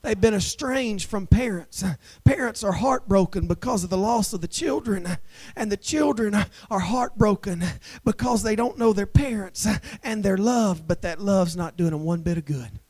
They've 0.00 0.20
been 0.20 0.34
estranged 0.34 1.10
from 1.10 1.26
parents. 1.26 1.84
Parents 2.24 2.64
are 2.64 2.72
heartbroken 2.72 3.46
because 3.46 3.84
of 3.84 3.90
the 3.90 3.98
loss 3.98 4.32
of 4.32 4.40
the 4.40 4.48
children, 4.48 5.18
and 5.56 5.70
the 5.70 5.76
children 5.76 6.34
are 6.70 6.78
heartbroken 6.78 7.64
because 8.04 8.42
they 8.42 8.56
don't 8.56 8.78
know 8.78 8.92
their 8.92 9.06
parents 9.06 9.66
and 10.02 10.24
they're 10.24 10.38
loved, 10.38 10.88
but 10.88 11.02
that 11.02 11.20
love's 11.20 11.56
not 11.56 11.76
doing 11.76 11.90
them 11.90 12.04
one 12.04 12.22
bit 12.22 12.38
of 12.38 12.44
good. 12.44 12.80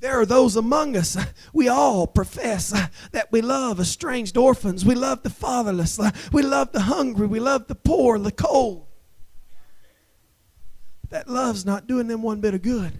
There 0.00 0.20
are 0.20 0.26
those 0.26 0.54
among 0.54 0.96
us, 0.96 1.16
uh, 1.16 1.24
we 1.52 1.68
all 1.68 2.06
profess 2.06 2.72
uh, 2.72 2.86
that 3.10 3.32
we 3.32 3.40
love 3.40 3.80
estranged 3.80 4.36
orphans, 4.36 4.84
we 4.84 4.94
love 4.94 5.22
the 5.24 5.30
fatherless, 5.30 5.98
uh, 5.98 6.12
we 6.32 6.42
love 6.42 6.70
the 6.72 6.82
hungry, 6.82 7.26
we 7.26 7.40
love 7.40 7.66
the 7.66 7.74
poor, 7.74 8.18
the 8.18 8.30
cold 8.30 8.88
that 11.10 11.28
love's 11.28 11.64
not 11.64 11.86
doing 11.86 12.06
them 12.06 12.22
one 12.22 12.40
bit 12.40 12.54
of 12.54 12.62
good. 12.62 12.92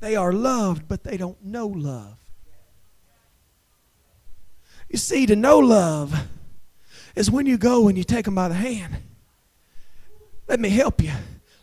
They 0.00 0.16
are 0.16 0.32
loved, 0.32 0.88
but 0.88 1.04
they 1.04 1.16
don't 1.16 1.42
know 1.42 1.66
love. 1.66 2.18
You 4.88 4.98
see, 4.98 5.26
to 5.26 5.34
know 5.34 5.58
love 5.58 6.14
is 7.14 7.30
when 7.30 7.46
you 7.46 7.56
go 7.56 7.88
and 7.88 7.96
you 7.96 8.04
take 8.04 8.26
them 8.26 8.34
by 8.34 8.48
the 8.48 8.54
hand. 8.54 8.96
Let 10.48 10.60
me 10.60 10.68
help 10.68 11.02
you. 11.02 11.12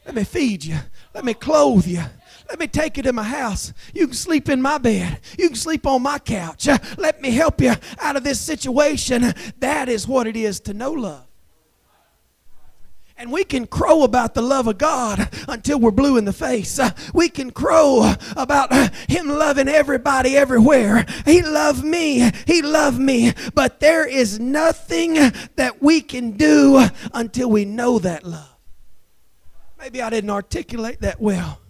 Let 0.06 0.16
me 0.16 0.24
feed 0.24 0.66
you. 0.66 0.78
Let 1.14 1.24
me 1.24 1.34
clothe 1.34 1.88
you. 1.88 2.04
Let 2.50 2.60
me 2.60 2.68
take 2.68 2.98
you 2.98 3.04
to 3.04 3.14
my 3.14 3.24
house. 3.24 3.74
You 3.94 4.08
can 4.08 4.16
sleep 4.16 4.50
in 4.50 4.62
my 4.62 4.78
bed. 4.78 5.20
You 5.38 5.48
can 5.48 5.56
sleep 5.56 5.88
on 5.88 6.02
my 6.02 6.20
couch. 6.20 6.68
Let 6.98 7.22
me 7.22 7.32
help 7.32 7.62
you 7.62 7.74
out 8.00 8.16
of 8.16 8.24
this 8.24 8.40
situation. 8.40 9.34
That 9.60 9.90
is 9.90 10.08
what 10.08 10.28
it 10.28 10.36
is 10.36 10.60
to 10.62 10.74
know 10.74 10.92
love. 10.92 11.26
And 13.16 13.32
we 13.32 13.44
can 13.44 13.68
crow 13.68 14.04
about 14.04 14.34
the 14.34 14.42
love 14.42 14.68
of 14.68 14.78
God 14.78 15.30
until 15.48 15.80
we're 15.80 15.92
blue 15.92 16.18
in 16.18 16.26
the 16.26 16.34
face. 16.34 16.80
Uh, 16.80 16.90
we 17.14 17.30
can 17.30 17.52
crow 17.52 18.14
about 18.36 18.72
uh, 18.72 18.90
Him 19.08 19.30
loving 19.30 19.68
everybody 19.68 20.36
everywhere. 20.36 21.06
He 21.24 21.42
loved 21.44 21.84
me. 21.84 22.32
He 22.48 22.62
loved 22.62 23.00
me. 23.00 23.34
But 23.54 23.80
there 23.80 24.06
is 24.06 24.40
nothing 24.40 25.14
that 25.56 25.78
we 25.80 26.02
can 26.02 26.32
do 26.32 26.86
until 27.14 27.50
we 27.50 27.66
know 27.66 28.00
that 28.00 28.24
love. 28.24 28.58
Maybe 29.80 30.02
I 30.02 30.10
didn't 30.10 30.32
articulate 30.32 31.02
that 31.02 31.22
well. 31.22 31.63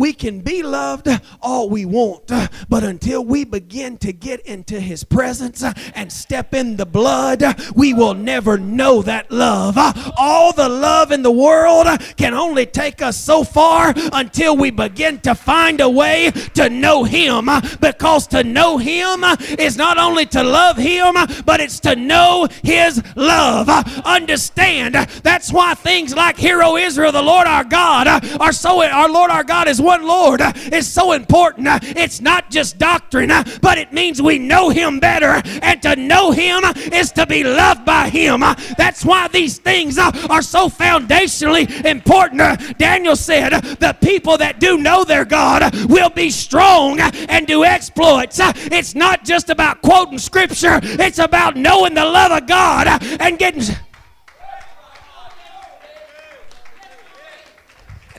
We 0.00 0.14
can 0.14 0.40
be 0.40 0.62
loved 0.62 1.08
all 1.42 1.68
we 1.68 1.84
want, 1.84 2.32
but 2.70 2.82
until 2.82 3.22
we 3.22 3.44
begin 3.44 3.98
to 3.98 4.14
get 4.14 4.40
into 4.46 4.80
His 4.80 5.04
presence 5.04 5.62
and 5.94 6.10
step 6.10 6.54
in 6.54 6.76
the 6.76 6.86
blood, 6.86 7.44
we 7.76 7.92
will 7.92 8.14
never 8.14 8.56
know 8.56 9.02
that 9.02 9.30
love. 9.30 9.76
All 10.16 10.54
the 10.54 10.70
love 10.70 11.12
in 11.12 11.20
the 11.22 11.30
world 11.30 11.86
can 12.16 12.32
only 12.32 12.64
take 12.64 13.02
us 13.02 13.18
so 13.18 13.44
far 13.44 13.92
until 14.14 14.56
we 14.56 14.70
begin 14.70 15.20
to 15.20 15.34
find 15.34 15.82
a 15.82 15.88
way 15.90 16.30
to 16.54 16.70
know 16.70 17.04
Him, 17.04 17.50
because 17.78 18.26
to 18.28 18.42
know 18.42 18.78
Him 18.78 19.22
is 19.58 19.76
not 19.76 19.98
only 19.98 20.24
to 20.26 20.42
love 20.42 20.78
Him, 20.78 21.12
but 21.44 21.60
it's 21.60 21.78
to 21.80 21.94
know 21.94 22.48
His 22.64 23.02
love. 23.16 23.68
Understand 24.06 24.94
that's 24.94 25.52
why 25.52 25.74
things 25.74 26.16
like 26.16 26.38
Hear 26.38 26.62
O 26.62 26.78
Israel, 26.78 27.12
the 27.12 27.20
Lord 27.20 27.46
our 27.46 27.64
God, 27.64 28.08
are 28.40 28.52
so. 28.52 28.80
Our 28.80 29.10
Lord 29.10 29.30
our 29.30 29.44
God 29.44 29.68
is 29.68 29.78
one 29.78 29.89
one 29.90 30.06
Lord 30.06 30.40
uh, 30.40 30.52
is 30.70 30.86
so 30.86 31.10
important. 31.10 31.66
Uh, 31.66 31.80
it's 31.82 32.20
not 32.20 32.48
just 32.48 32.78
doctrine, 32.78 33.32
uh, 33.32 33.42
but 33.60 33.76
it 33.76 33.92
means 33.92 34.22
we 34.22 34.38
know 34.38 34.68
Him 34.68 35.00
better. 35.00 35.42
And 35.62 35.82
to 35.82 35.96
know 35.96 36.30
Him 36.30 36.62
is 36.92 37.10
to 37.12 37.26
be 37.26 37.42
loved 37.42 37.84
by 37.84 38.08
Him. 38.08 38.40
That's 38.78 39.04
why 39.04 39.26
these 39.26 39.58
things 39.58 39.98
are 39.98 40.42
so 40.42 40.68
foundationally 40.68 41.84
important. 41.84 42.78
Daniel 42.78 43.16
said, 43.16 43.50
The 43.80 43.96
people 44.00 44.38
that 44.38 44.60
do 44.60 44.78
know 44.78 45.02
their 45.02 45.24
God 45.24 45.74
will 45.86 46.10
be 46.10 46.30
strong 46.30 47.00
and 47.00 47.48
do 47.48 47.64
exploits. 47.64 48.38
It's 48.40 48.94
not 48.94 49.24
just 49.24 49.50
about 49.50 49.82
quoting 49.82 50.18
scripture, 50.18 50.78
it's 50.82 51.18
about 51.18 51.56
knowing 51.56 51.94
the 51.94 52.04
love 52.04 52.30
of 52.30 52.46
God 52.46 52.86
and 53.18 53.40
getting. 53.40 53.74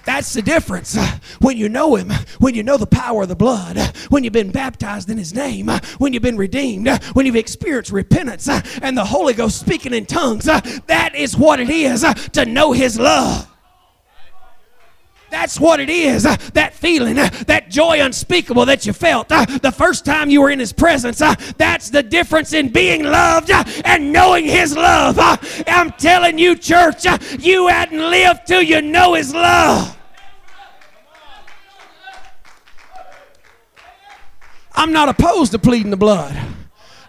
That's 0.06 0.34
the 0.34 0.42
difference 0.42 0.98
when 1.40 1.58
you 1.58 1.70
know 1.70 1.96
Him, 1.96 2.12
when 2.40 2.56
you 2.56 2.64
know 2.64 2.78
the 2.78 2.88
power 2.88 3.24
of 3.24 3.30
the 3.30 3.36
blood, 3.36 3.78
when 4.10 4.24
you've 4.24 4.34
been 4.34 4.52
baptized 4.52 5.10
in 5.10 5.18
His 5.18 5.34
name, 5.34 5.70
when 5.98 6.14
you've 6.14 6.24
been 6.24 6.38
redeemed, 6.38 6.90
when 7.14 7.26
you've 7.26 7.36
experienced 7.36 7.92
repentance 7.92 8.48
and 8.82 8.98
the 8.98 9.06
Holy 9.06 9.34
Ghost 9.34 9.60
speaking 9.60 9.94
in 9.94 10.06
tongues. 10.06 10.46
That 10.46 11.12
is 11.16 11.38
what 11.38 11.60
it 11.60 11.70
is 11.70 12.06
to 12.34 12.46
know 12.46 12.72
His 12.72 13.00
love. 13.00 13.51
That's 15.32 15.60
what 15.60 15.80
it 15.80 15.90
is. 15.90 16.26
Uh, 16.26 16.36
that 16.54 16.74
feeling, 16.74 17.18
uh, 17.18 17.30
that 17.48 17.70
joy 17.70 18.02
unspeakable 18.02 18.66
that 18.66 18.86
you 18.86 18.92
felt 18.92 19.32
uh, 19.32 19.46
the 19.46 19.72
first 19.72 20.04
time 20.04 20.30
you 20.30 20.42
were 20.42 20.52
in 20.52 20.60
His 20.60 20.74
presence. 20.74 21.20
that's 21.58 21.90
the 21.90 22.04
difference 22.04 22.52
in 22.52 22.70
being 22.70 23.04
loved 23.04 23.50
and 23.86 24.12
knowing 24.12 24.46
His 24.46 24.76
love. 24.76 25.18
I'm 25.68 25.92
telling 25.94 26.38
you, 26.38 26.56
church, 26.56 27.06
you 27.40 27.68
hadn't 27.68 28.12
lived 28.12 28.46
till 28.46 28.62
you 28.62 28.82
know 28.82 29.14
His 29.14 29.34
love. 29.34 29.98
I'm 34.74 34.92
not 34.92 35.10
opposed 35.10 35.54
to 35.54 35.60
pleading 35.60 35.92
the 35.92 35.98
blood. 35.98 36.38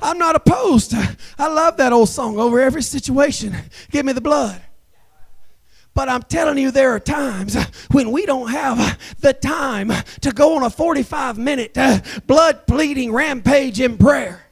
I'm 0.00 0.18
not 0.18 0.36
opposed. 0.36 0.94
I 1.38 1.48
love 1.48 1.76
that 1.78 1.92
old 1.92 2.08
song 2.08 2.38
over 2.38 2.60
every 2.60 2.82
situation. 2.82 3.56
Give 3.90 4.06
me 4.06 4.12
the 4.12 4.20
blood. 4.20 4.60
But 5.94 6.08
I'm 6.08 6.22
telling 6.22 6.58
you, 6.58 6.70
there 6.70 6.92
are 6.92 7.00
times 7.00 7.56
when 7.90 8.10
we 8.12 8.24
don't 8.24 8.50
have 8.50 8.98
the 9.20 9.32
time 9.32 9.92
to 10.22 10.32
go 10.32 10.56
on 10.56 10.62
a 10.62 10.70
45 10.70 11.38
minute 11.38 11.76
uh, 11.76 12.00
blood 12.26 12.66
bleeding 12.66 13.12
rampage 13.12 13.80
in 13.80 13.98
prayer. 13.98 14.46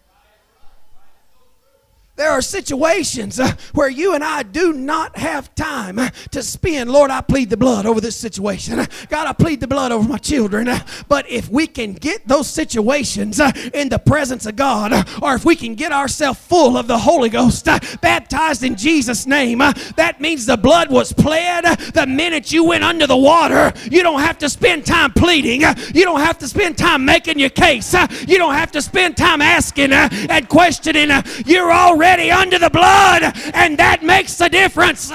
There 2.20 2.32
are 2.32 2.42
situations 2.42 3.40
uh, 3.40 3.50
where 3.72 3.88
you 3.88 4.14
and 4.14 4.22
I 4.22 4.42
do 4.42 4.74
not 4.74 5.16
have 5.16 5.54
time 5.54 5.98
uh, 5.98 6.10
to 6.32 6.42
spend. 6.42 6.92
Lord, 6.92 7.10
I 7.10 7.22
plead 7.22 7.48
the 7.48 7.56
blood 7.56 7.86
over 7.86 7.98
this 7.98 8.14
situation. 8.14 8.78
Uh, 8.78 8.84
God, 9.08 9.26
I 9.26 9.32
plead 9.32 9.60
the 9.60 9.66
blood 9.66 9.90
over 9.90 10.06
my 10.06 10.18
children. 10.18 10.68
Uh, 10.68 10.84
but 11.08 11.26
if 11.30 11.48
we 11.48 11.66
can 11.66 11.94
get 11.94 12.28
those 12.28 12.46
situations 12.46 13.40
uh, 13.40 13.50
in 13.72 13.88
the 13.88 13.98
presence 13.98 14.44
of 14.44 14.56
God, 14.56 14.92
uh, 14.92 15.02
or 15.22 15.34
if 15.34 15.46
we 15.46 15.56
can 15.56 15.74
get 15.74 15.92
ourselves 15.92 16.38
full 16.38 16.76
of 16.76 16.86
the 16.86 16.98
Holy 16.98 17.30
Ghost, 17.30 17.64
baptized 18.02 18.64
in 18.64 18.76
Jesus' 18.76 19.26
name, 19.26 19.60
that 19.96 20.20
means 20.20 20.44
the 20.44 20.58
blood 20.58 20.90
was 20.90 21.14
pled 21.14 21.64
the 21.94 22.06
minute 22.06 22.52
you 22.52 22.64
went 22.64 22.84
under 22.84 23.06
the 23.06 23.16
water. 23.16 23.72
You 23.90 24.02
don't 24.02 24.20
have 24.20 24.36
to 24.40 24.50
spend 24.50 24.84
time 24.84 25.14
pleading. 25.14 25.62
You 25.94 26.04
don't 26.04 26.20
have 26.20 26.36
to 26.40 26.48
spend 26.48 26.76
time 26.76 27.02
making 27.06 27.38
your 27.38 27.48
case. 27.48 27.94
You 28.28 28.36
don't 28.36 28.52
have 28.52 28.72
to 28.72 28.82
spend 28.82 29.16
time 29.16 29.40
asking 29.40 29.94
and 29.94 30.46
questioning. 30.50 31.08
You're 31.46 31.72
already 31.72 32.09
under 32.18 32.58
the 32.58 32.70
blood, 32.70 33.22
and 33.54 33.78
that 33.78 34.02
makes 34.02 34.36
the 34.36 34.48
difference. 34.48 35.12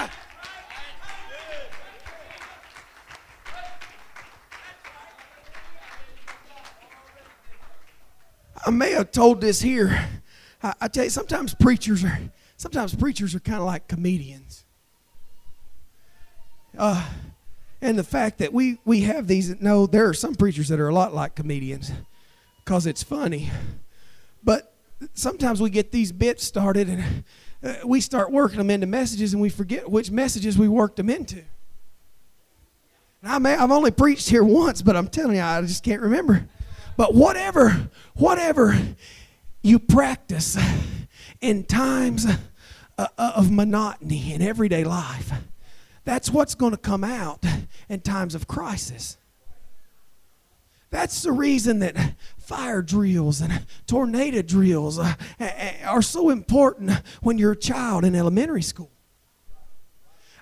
I 8.65 8.71
may 8.71 8.91
have 8.91 9.11
told 9.11 9.41
this 9.41 9.61
here. 9.61 10.07
I, 10.63 10.73
I 10.81 10.87
tell 10.87 11.03
you, 11.03 11.09
sometimes 11.09 11.53
preachers 11.53 12.03
are 12.03 12.19
sometimes 12.57 12.95
preachers 12.95 13.35
are 13.35 13.39
kind 13.39 13.59
of 13.59 13.65
like 13.65 13.87
comedians. 13.87 14.63
Uh, 16.77 17.05
and 17.81 17.99
the 17.99 18.03
fact 18.03 18.39
that 18.39 18.53
we 18.53 18.79
we 18.85 19.01
have 19.01 19.27
these 19.27 19.61
no, 19.61 19.85
there 19.85 20.07
are 20.07 20.13
some 20.13 20.33
preachers 20.33 20.69
that 20.69 20.79
are 20.79 20.87
a 20.87 20.93
lot 20.93 21.13
like 21.13 21.35
comedians 21.35 21.91
because 22.63 22.87
it's 22.87 23.03
funny, 23.03 23.51
but 24.43 24.74
sometimes 25.13 25.61
we 25.61 25.69
get 25.69 25.91
these 25.91 26.11
bits 26.11 26.43
started 26.43 26.89
and 26.89 27.23
uh, 27.63 27.75
we 27.85 28.01
start 28.01 28.31
working 28.31 28.57
them 28.57 28.69
into 28.69 28.87
messages 28.87 29.33
and 29.33 29.41
we 29.41 29.49
forget 29.49 29.89
which 29.89 30.11
messages 30.11 30.57
we 30.57 30.67
worked 30.67 30.97
them 30.97 31.09
into. 31.09 31.43
I 33.23 33.39
may, 33.39 33.55
I've 33.55 33.71
only 33.71 33.91
preached 33.91 34.29
here 34.29 34.43
once, 34.43 34.81
but 34.81 34.95
I'm 34.95 35.07
telling 35.07 35.37
you, 35.37 35.41
I 35.41 35.61
just 35.61 35.83
can't 35.83 36.01
remember. 36.01 36.47
But 36.95 37.15
whatever, 37.15 37.89
whatever 38.15 38.77
you 39.63 39.79
practice 39.79 40.57
in 41.41 41.63
times 41.63 42.27
uh, 42.97 43.07
of 43.17 43.51
monotony 43.51 44.33
in 44.33 44.41
everyday 44.41 44.83
life, 44.83 45.31
that's 46.03 46.29
what's 46.29 46.53
going 46.53 46.71
to 46.71 46.77
come 46.77 47.03
out 47.03 47.43
in 47.89 48.01
times 48.01 48.35
of 48.35 48.47
crisis. 48.47 49.17
That's 50.89 51.23
the 51.23 51.31
reason 51.31 51.79
that 51.79 52.15
fire 52.37 52.81
drills 52.81 53.41
and 53.41 53.65
tornado 53.87 54.41
drills 54.41 54.99
uh, 54.99 55.15
are 55.85 56.01
so 56.01 56.29
important 56.29 56.91
when 57.21 57.37
you're 57.37 57.53
a 57.53 57.57
child 57.57 58.05
in 58.05 58.15
elementary 58.15 58.61
school. 58.61 58.91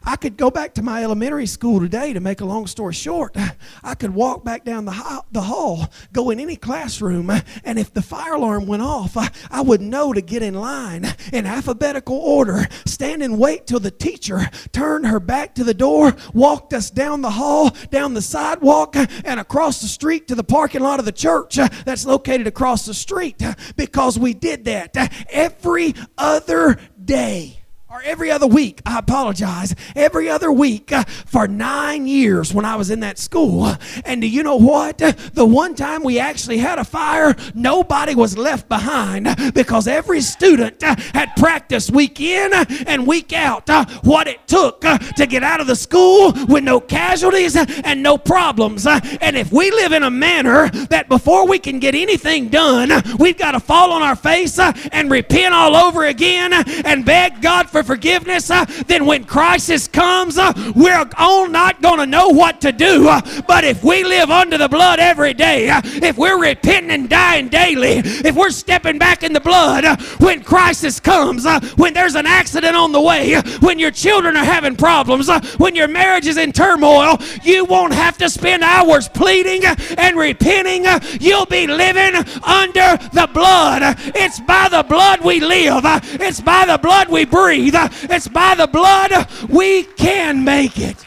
I 0.05 0.17
could 0.17 0.37
go 0.37 0.51
back 0.51 0.73
to 0.75 0.83
my 0.83 1.03
elementary 1.03 1.45
school 1.45 1.79
today 1.79 2.13
to 2.13 2.19
make 2.19 2.41
a 2.41 2.45
long 2.45 2.67
story 2.67 2.93
short. 2.93 3.35
I 3.83 3.95
could 3.95 4.13
walk 4.13 4.43
back 4.43 4.65
down 4.65 4.85
the, 4.85 4.91
hall, 4.91 5.25
the 5.31 5.41
hall, 5.41 5.87
go 6.11 6.29
in 6.29 6.39
any 6.39 6.55
classroom, 6.55 7.31
and 7.63 7.79
if 7.79 7.93
the 7.93 8.01
fire 8.01 8.33
alarm 8.33 8.65
went 8.65 8.81
off, 8.81 9.15
I, 9.15 9.29
I 9.51 9.61
would 9.61 9.81
know 9.81 10.13
to 10.13 10.21
get 10.21 10.43
in 10.43 10.55
line 10.55 11.05
in 11.31 11.45
alphabetical 11.45 12.17
order, 12.17 12.67
stand 12.85 13.23
and 13.23 13.39
wait 13.39 13.67
till 13.67 13.79
the 13.79 13.91
teacher 13.91 14.49
turned 14.71 15.07
her 15.07 15.19
back 15.19 15.55
to 15.55 15.63
the 15.63 15.73
door, 15.73 16.15
walked 16.33 16.73
us 16.73 16.89
down 16.89 17.21
the 17.21 17.31
hall, 17.31 17.71
down 17.89 18.13
the 18.13 18.21
sidewalk, 18.21 18.95
and 18.95 19.39
across 19.39 19.81
the 19.81 19.87
street 19.87 20.27
to 20.27 20.35
the 20.35 20.43
parking 20.43 20.81
lot 20.81 20.99
of 20.99 21.05
the 21.05 21.11
church 21.11 21.55
that's 21.85 22.05
located 22.05 22.47
across 22.47 22.85
the 22.85 22.93
street 22.93 23.41
because 23.75 24.19
we 24.19 24.33
did 24.33 24.65
that 24.65 24.95
every 25.29 25.93
other 26.17 26.77
day 27.03 27.62
or 27.93 28.01
every 28.03 28.31
other 28.31 28.47
week. 28.47 28.81
I 28.87 28.97
apologize. 28.97 29.75
Every 29.95 30.27
other 30.27 30.51
week 30.51 30.91
uh, 30.91 31.03
for 31.03 31.47
nine 31.47 32.07
years 32.07 32.51
when 32.51 32.65
I 32.65 32.75
was 32.75 32.89
in 32.89 33.01
that 33.01 33.19
school. 33.19 33.71
And 34.03 34.19
do 34.19 34.27
you 34.27 34.41
know 34.41 34.55
what? 34.55 34.97
The 34.97 35.45
one 35.45 35.75
time 35.75 36.01
we 36.01 36.17
actually 36.17 36.57
had 36.57 36.79
a 36.79 36.83
fire, 36.83 37.35
nobody 37.53 38.15
was 38.15 38.35
left 38.35 38.67
behind 38.67 39.27
because 39.53 39.87
every 39.87 40.21
student 40.21 40.83
uh, 40.83 40.95
had 41.13 41.35
practiced 41.35 41.91
week 41.91 42.19
in 42.19 42.51
and 42.87 43.05
week 43.05 43.31
out 43.31 43.69
uh, 43.69 43.85
what 44.01 44.27
it 44.27 44.47
took 44.47 44.81
to 44.81 45.27
get 45.27 45.43
out 45.43 45.61
of 45.61 45.67
the 45.67 45.75
school 45.75 46.33
with 46.47 46.63
no 46.63 46.79
casualties 46.79 47.55
and 47.55 48.01
no 48.01 48.17
problems. 48.17 48.87
And 48.87 49.37
if 49.37 49.51
we 49.51 49.69
live 49.69 49.91
in 49.91 50.01
a 50.01 50.11
manner 50.11 50.67
that 50.89 51.09
before 51.09 51.47
we 51.47 51.59
can 51.59 51.77
get 51.77 51.93
anything 51.93 52.49
done, 52.49 52.89
we've 53.19 53.37
got 53.37 53.51
to 53.51 53.59
fall 53.59 53.91
on 53.91 54.01
our 54.01 54.15
face 54.15 54.57
and 54.57 55.11
repent 55.11 55.53
all 55.53 55.75
over 55.75 56.05
again 56.05 56.53
and 56.53 57.05
beg 57.05 57.39
God 57.39 57.69
for 57.69 57.82
forgiveness, 57.83 58.49
uh, 58.49 58.65
then 58.87 59.05
when 59.05 59.23
crisis 59.23 59.87
comes, 59.87 60.37
uh, 60.37 60.53
we're 60.75 61.09
all 61.17 61.47
not 61.47 61.81
going 61.81 61.99
to 61.99 62.05
know 62.05 62.29
what 62.29 62.61
to 62.61 62.71
do. 62.71 63.07
Uh, 63.07 63.21
but 63.47 63.63
if 63.63 63.83
we 63.83 64.03
live 64.03 64.29
under 64.29 64.57
the 64.57 64.67
blood 64.67 64.99
every 64.99 65.33
day, 65.33 65.69
uh, 65.69 65.81
if 65.83 66.17
we're 66.17 66.39
repenting 66.39 66.91
and 66.91 67.09
dying 67.09 67.49
daily, 67.49 68.01
if 68.03 68.35
we're 68.35 68.49
stepping 68.49 68.97
back 68.97 69.23
in 69.23 69.33
the 69.33 69.39
blood 69.39 69.85
uh, 69.85 69.95
when 70.19 70.43
crisis 70.43 70.99
comes, 70.99 71.45
uh, 71.45 71.59
when 71.75 71.93
there's 71.93 72.15
an 72.15 72.25
accident 72.25 72.75
on 72.75 72.91
the 72.91 73.01
way, 73.01 73.39
when 73.59 73.79
your 73.79 73.91
children 73.91 74.35
are 74.37 74.45
having 74.45 74.75
problems, 74.75 75.29
when 75.57 75.75
your 75.75 75.87
marriage 75.87 76.25
is 76.25 76.37
in 76.37 76.51
turmoil, 76.51 77.17
you 77.43 77.65
won't 77.65 77.93
have 77.93 78.17
to 78.17 78.29
spend 78.29 78.63
hours 78.63 79.07
pleading 79.09 79.63
and 79.97 80.17
repenting. 80.17 80.85
You'll 81.19 81.45
be 81.45 81.67
living 81.67 82.15
under 82.43 82.97
the 83.13 83.29
blood. 83.33 83.97
It's 84.15 84.39
by 84.39 84.69
the 84.69 84.83
blood 84.83 85.21
we 85.21 85.39
live, 85.39 85.83
it's 85.85 86.41
by 86.41 86.65
the 86.65 86.77
blood 86.77 87.09
we 87.09 87.25
breathe, 87.25 87.72
It's 87.73 88.27
by 88.27 88.55
the 88.55 88.67
blood 88.67 89.27
we 89.49 89.83
can 89.83 90.43
make 90.43 90.79
it. 90.79 91.05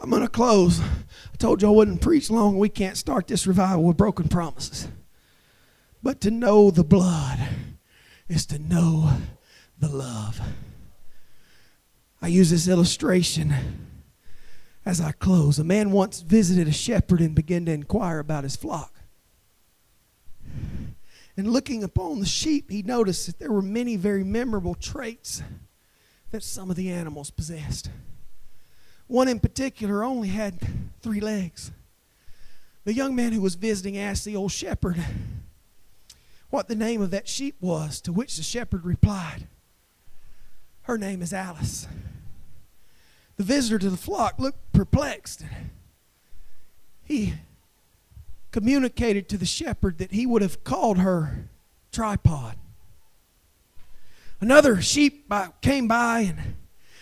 I'm 0.00 0.10
going 0.10 0.22
to 0.22 0.28
close. 0.28 0.80
I 0.80 1.36
told 1.38 1.62
you 1.62 1.68
I 1.68 1.70
wouldn't 1.70 2.02
preach 2.02 2.30
long. 2.30 2.58
We 2.58 2.68
can't 2.68 2.96
start 2.96 3.26
this 3.26 3.46
revival 3.46 3.84
with 3.84 3.96
broken 3.96 4.28
promises. 4.28 4.88
But 6.02 6.20
to 6.20 6.30
know 6.30 6.70
the 6.70 6.84
blood 6.84 7.38
is 8.28 8.44
to 8.46 8.58
know 8.58 9.16
the 9.78 9.88
love. 9.88 10.40
I 12.20 12.28
use 12.28 12.50
this 12.50 12.68
illustration 12.68 13.54
as 14.84 15.00
I 15.00 15.12
close. 15.12 15.58
A 15.58 15.64
man 15.64 15.90
once 15.90 16.20
visited 16.20 16.68
a 16.68 16.72
shepherd 16.72 17.20
and 17.20 17.34
began 17.34 17.64
to 17.66 17.72
inquire 17.72 18.18
about 18.18 18.44
his 18.44 18.56
flock. 18.56 18.93
And 21.36 21.52
looking 21.52 21.82
upon 21.82 22.20
the 22.20 22.26
sheep, 22.26 22.70
he 22.70 22.82
noticed 22.82 23.26
that 23.26 23.38
there 23.38 23.52
were 23.52 23.62
many 23.62 23.96
very 23.96 24.22
memorable 24.22 24.74
traits 24.74 25.42
that 26.30 26.42
some 26.42 26.70
of 26.70 26.76
the 26.76 26.90
animals 26.90 27.30
possessed. 27.30 27.90
One 29.06 29.28
in 29.28 29.40
particular 29.40 30.04
only 30.04 30.28
had 30.28 30.58
three 31.00 31.20
legs. 31.20 31.72
The 32.84 32.94
young 32.94 33.14
man 33.16 33.32
who 33.32 33.40
was 33.40 33.54
visiting 33.54 33.98
asked 33.98 34.24
the 34.24 34.36
old 34.36 34.52
shepherd 34.52 35.04
what 36.50 36.68
the 36.68 36.76
name 36.76 37.02
of 37.02 37.10
that 37.10 37.26
sheep 37.26 37.56
was, 37.60 38.00
to 38.02 38.12
which 38.12 38.36
the 38.36 38.42
shepherd 38.42 38.84
replied, 38.84 39.48
Her 40.82 40.96
name 40.96 41.20
is 41.20 41.32
Alice. 41.32 41.88
The 43.36 43.42
visitor 43.42 43.78
to 43.80 43.90
the 43.90 43.96
flock 43.96 44.38
looked 44.38 44.72
perplexed. 44.72 45.44
He 47.02 47.34
communicated 48.54 49.28
to 49.28 49.36
the 49.36 49.44
shepherd 49.44 49.98
that 49.98 50.12
he 50.12 50.24
would 50.24 50.40
have 50.40 50.62
called 50.62 50.98
her 50.98 51.48
tripod. 51.90 52.54
Another 54.40 54.80
sheep 54.80 55.28
by, 55.28 55.48
came 55.60 55.88
by 55.88 56.20
and 56.20 56.38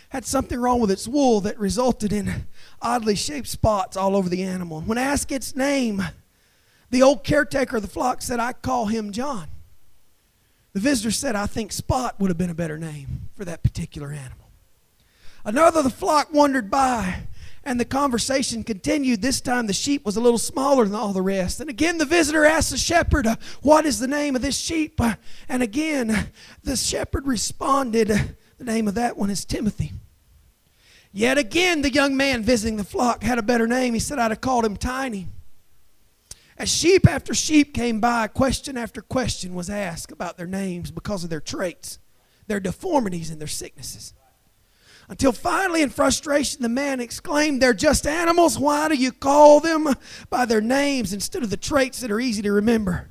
had 0.08 0.24
something 0.24 0.58
wrong 0.58 0.80
with 0.80 0.90
its 0.90 1.06
wool 1.06 1.42
that 1.42 1.58
resulted 1.58 2.10
in 2.10 2.46
oddly 2.80 3.14
shaped 3.14 3.48
spots 3.48 3.98
all 3.98 4.16
over 4.16 4.30
the 4.30 4.42
animal. 4.42 4.80
When 4.80 4.96
asked 4.96 5.30
its 5.30 5.54
name, 5.54 6.02
the 6.88 7.02
old 7.02 7.22
caretaker 7.22 7.76
of 7.76 7.82
the 7.82 7.88
flock 7.88 8.22
said, 8.22 8.40
I 8.40 8.54
call 8.54 8.86
him 8.86 9.12
John. 9.12 9.48
The 10.72 10.80
visitor 10.80 11.10
said, 11.10 11.36
I 11.36 11.44
think 11.44 11.70
Spot 11.70 12.18
would 12.18 12.30
have 12.30 12.38
been 12.38 12.48
a 12.48 12.54
better 12.54 12.78
name 12.78 13.28
for 13.34 13.44
that 13.44 13.62
particular 13.62 14.10
animal. 14.10 14.48
Another 15.44 15.80
of 15.80 15.84
the 15.84 15.90
flock 15.90 16.32
wandered 16.32 16.70
by, 16.70 17.24
and 17.64 17.78
the 17.78 17.84
conversation 17.84 18.64
continued. 18.64 19.22
This 19.22 19.40
time 19.40 19.66
the 19.66 19.72
sheep 19.72 20.04
was 20.04 20.16
a 20.16 20.20
little 20.20 20.38
smaller 20.38 20.84
than 20.84 20.94
all 20.94 21.12
the 21.12 21.22
rest. 21.22 21.60
And 21.60 21.70
again 21.70 21.98
the 21.98 22.04
visitor 22.04 22.44
asked 22.44 22.70
the 22.70 22.78
shepherd, 22.78 23.26
uh, 23.26 23.36
What 23.62 23.86
is 23.86 23.98
the 23.98 24.08
name 24.08 24.34
of 24.36 24.42
this 24.42 24.58
sheep? 24.58 25.00
Uh, 25.00 25.14
And 25.48 25.62
again 25.62 26.30
the 26.62 26.76
shepherd 26.76 27.26
responded, 27.26 28.08
The 28.58 28.64
name 28.64 28.88
of 28.88 28.94
that 28.94 29.16
one 29.16 29.30
is 29.30 29.44
Timothy. 29.44 29.92
Yet 31.12 31.38
again 31.38 31.82
the 31.82 31.92
young 31.92 32.16
man 32.16 32.42
visiting 32.42 32.76
the 32.76 32.84
flock 32.84 33.22
had 33.22 33.38
a 33.38 33.42
better 33.42 33.66
name. 33.66 33.94
He 33.94 34.00
said, 34.00 34.18
I'd 34.18 34.30
have 34.30 34.40
called 34.40 34.64
him 34.64 34.76
Tiny. 34.76 35.28
As 36.58 36.70
sheep 36.70 37.08
after 37.08 37.34
sheep 37.34 37.74
came 37.74 38.00
by, 38.00 38.28
question 38.28 38.76
after 38.76 39.00
question 39.02 39.54
was 39.54 39.70
asked 39.70 40.12
about 40.12 40.36
their 40.36 40.46
names 40.46 40.90
because 40.90 41.24
of 41.24 41.30
their 41.30 41.40
traits, 41.40 41.98
their 42.46 42.60
deformities, 42.60 43.30
and 43.30 43.40
their 43.40 43.48
sicknesses. 43.48 44.14
Until 45.12 45.32
finally, 45.32 45.82
in 45.82 45.90
frustration, 45.90 46.62
the 46.62 46.70
man 46.70 46.98
exclaimed, 46.98 47.60
They're 47.60 47.74
just 47.74 48.06
animals. 48.06 48.58
Why 48.58 48.88
do 48.88 48.94
you 48.94 49.12
call 49.12 49.60
them 49.60 49.86
by 50.30 50.46
their 50.46 50.62
names 50.62 51.12
instead 51.12 51.42
of 51.42 51.50
the 51.50 51.58
traits 51.58 52.00
that 52.00 52.10
are 52.10 52.18
easy 52.18 52.40
to 52.40 52.50
remember? 52.50 53.10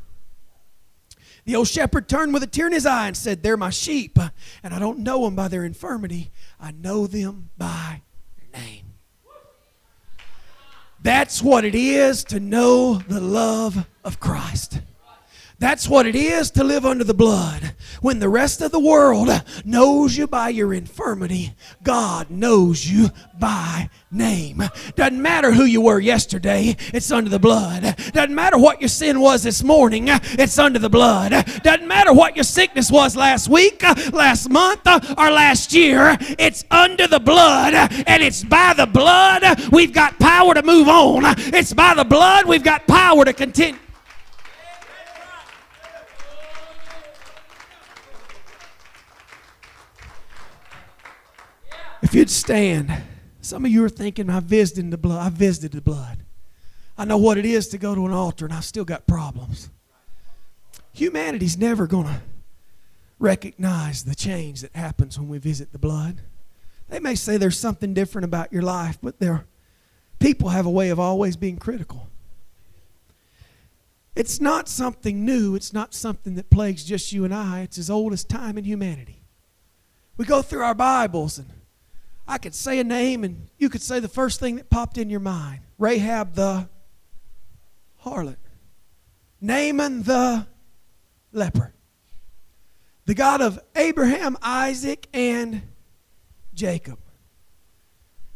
The 1.46 1.56
old 1.56 1.68
shepherd 1.68 2.10
turned 2.10 2.34
with 2.34 2.42
a 2.42 2.48
tear 2.48 2.66
in 2.66 2.74
his 2.74 2.88
eye 2.88 3.06
and 3.06 3.16
said, 3.16 3.44
They're 3.44 3.56
my 3.56 3.70
sheep, 3.70 4.18
and 4.64 4.74
I 4.74 4.80
don't 4.80 4.98
know 4.98 5.26
them 5.26 5.36
by 5.36 5.48
their 5.48 5.64
infirmity. 5.64 6.32
I 6.60 6.72
know 6.72 7.06
them 7.06 7.52
by 7.56 8.02
name. 8.52 8.96
That's 11.04 11.44
what 11.44 11.66
it 11.66 11.76
is 11.76 12.24
to 12.26 12.40
know 12.40 12.96
the 12.96 13.22
love 13.22 13.86
of 14.04 14.20
Christ. 14.20 14.82
That's 15.62 15.88
what 15.88 16.08
it 16.08 16.16
is 16.16 16.50
to 16.52 16.64
live 16.64 16.88
under 16.88 17.04
the 17.04 17.14
blood. 17.14 17.76
When 18.02 18.18
the 18.18 18.30
rest 18.30 18.62
of 18.62 18.72
the 18.72 18.80
world 18.80 19.30
knows 19.64 20.18
you 20.18 20.26
by 20.26 20.50
your 20.50 20.74
infirmity, 20.74 21.54
God 21.84 22.32
knows 22.32 22.90
you 22.90 23.12
by 23.40 23.92
name. 24.10 24.64
Doesn't 24.96 25.22
matter 25.22 25.52
who 25.52 25.66
you 25.66 25.82
were 25.82 26.00
yesterday, 26.00 26.76
it's 26.92 27.12
under 27.12 27.30
the 27.30 27.38
blood. 27.38 27.96
Doesn't 28.12 28.34
matter 28.34 28.58
what 28.58 28.82
your 28.82 28.88
sin 28.88 29.20
was 29.20 29.44
this 29.44 29.62
morning, 29.64 30.06
it's 30.10 30.58
under 30.58 30.80
the 30.80 30.90
blood. 30.90 31.30
Doesn't 31.62 31.88
matter 31.88 32.12
what 32.12 32.36
your 32.36 32.44
sickness 32.44 32.90
was 32.90 33.16
last 33.16 33.48
week, 33.48 33.84
last 34.12 34.50
month, 34.50 34.88
or 34.88 35.30
last 35.30 35.74
year, 35.74 36.18
it's 36.40 36.66
under 36.72 37.06
the 37.06 37.20
blood. 37.20 37.76
And 38.08 38.24
it's 38.24 38.44
by 38.44 38.74
the 38.76 38.88
blood 38.88 39.44
we've 39.72 39.94
got 39.94 40.18
power 40.18 40.56
to 40.56 40.64
move 40.64 40.88
on. 40.88 41.22
It's 41.54 41.72
by 41.72 41.94
the 41.94 42.04
blood 42.04 42.48
we've 42.48 42.64
got 42.64 42.88
power 42.88 43.26
to 43.26 43.34
continue. 43.34 43.80
If 52.02 52.16
you'd 52.16 52.30
stand, 52.30 52.92
some 53.42 53.66
of 53.66 53.72
you 53.72 53.84
are 53.84 53.90
thinking, 53.90 54.30
I 54.30 54.40
visited 54.40 54.92
the 54.92 54.98
blood. 54.98 55.26
I 55.26 55.30
visited 55.30 55.72
the 55.72 55.82
blood. 55.82 56.20
I 56.98 57.06
know 57.06 57.18
what 57.18 57.38
it 57.38 57.46
is 57.46 57.68
to 57.70 57.78
go 57.78 57.96
to 57.96 58.06
an 58.06 58.12
altar, 58.12 58.46
and 58.46 58.54
I've 58.54 58.66
still 58.66 58.86
got 58.86 59.08
problems. 59.08 59.70
Humanity's 60.94 61.58
never 61.58 61.88
going 61.88 62.08
to 62.08 62.22
recognize 63.20 64.04
the 64.04 64.16
change 64.16 64.62
that 64.62 64.76
happens 64.76 65.18
when 65.18 65.30
we 65.30 65.38
visit 65.38 65.72
the 65.72 65.80
blood. 65.80 66.22
They 66.90 67.00
may 67.00 67.16
say 67.16 67.38
there's 67.38 67.58
something 67.58 67.94
different 67.94 68.26
about 68.26 68.52
your 68.52 68.64
life, 68.64 68.98
but 69.02 69.20
there, 69.20 69.46
people 70.20 70.50
have 70.50 70.66
a 70.66 70.72
way 70.72 70.90
of 70.90 71.00
always 71.00 71.36
being 71.38 71.58
critical. 71.58 72.08
It's 74.16 74.42
not 74.42 74.68
something 74.68 75.24
new. 75.24 75.56
It's 75.56 75.72
not 75.72 75.94
something 75.94 76.36
that 76.36 76.50
plagues 76.50 76.84
just 76.84 77.14
you 77.14 77.24
and 77.24 77.34
I. 77.34 77.62
It's 77.62 77.78
as 77.78 77.90
old 77.90 78.12
as 78.12 78.24
time 78.24 78.58
in 78.58 78.66
humanity. 78.66 79.22
We 80.18 80.26
go 80.26 80.42
through 80.42 80.64
our 80.64 80.76
Bibles 80.76 81.38
and 81.38 81.48
I 82.32 82.38
could 82.38 82.56
say 82.56 82.80
a 82.80 82.84
name 82.86 83.26
and 83.26 83.50
you 83.58 83.68
could 83.68 83.82
say 83.82 84.00
the 84.00 84.08
first 84.08 84.40
thing 84.40 84.56
that 84.56 84.70
popped 84.70 84.98
in 84.98 85.10
your 85.10 85.20
mind 85.20 85.60
Rahab 85.78 86.34
the 86.34 86.70
harlot, 88.06 88.38
Naaman 89.42 90.04
the 90.04 90.48
leper, 91.34 91.74
the 93.06 93.16
God 93.16 93.42
of 93.42 93.60
Abraham, 93.76 94.38
Isaac, 94.42 95.08
and 95.14 95.62
Jacob. 96.54 97.00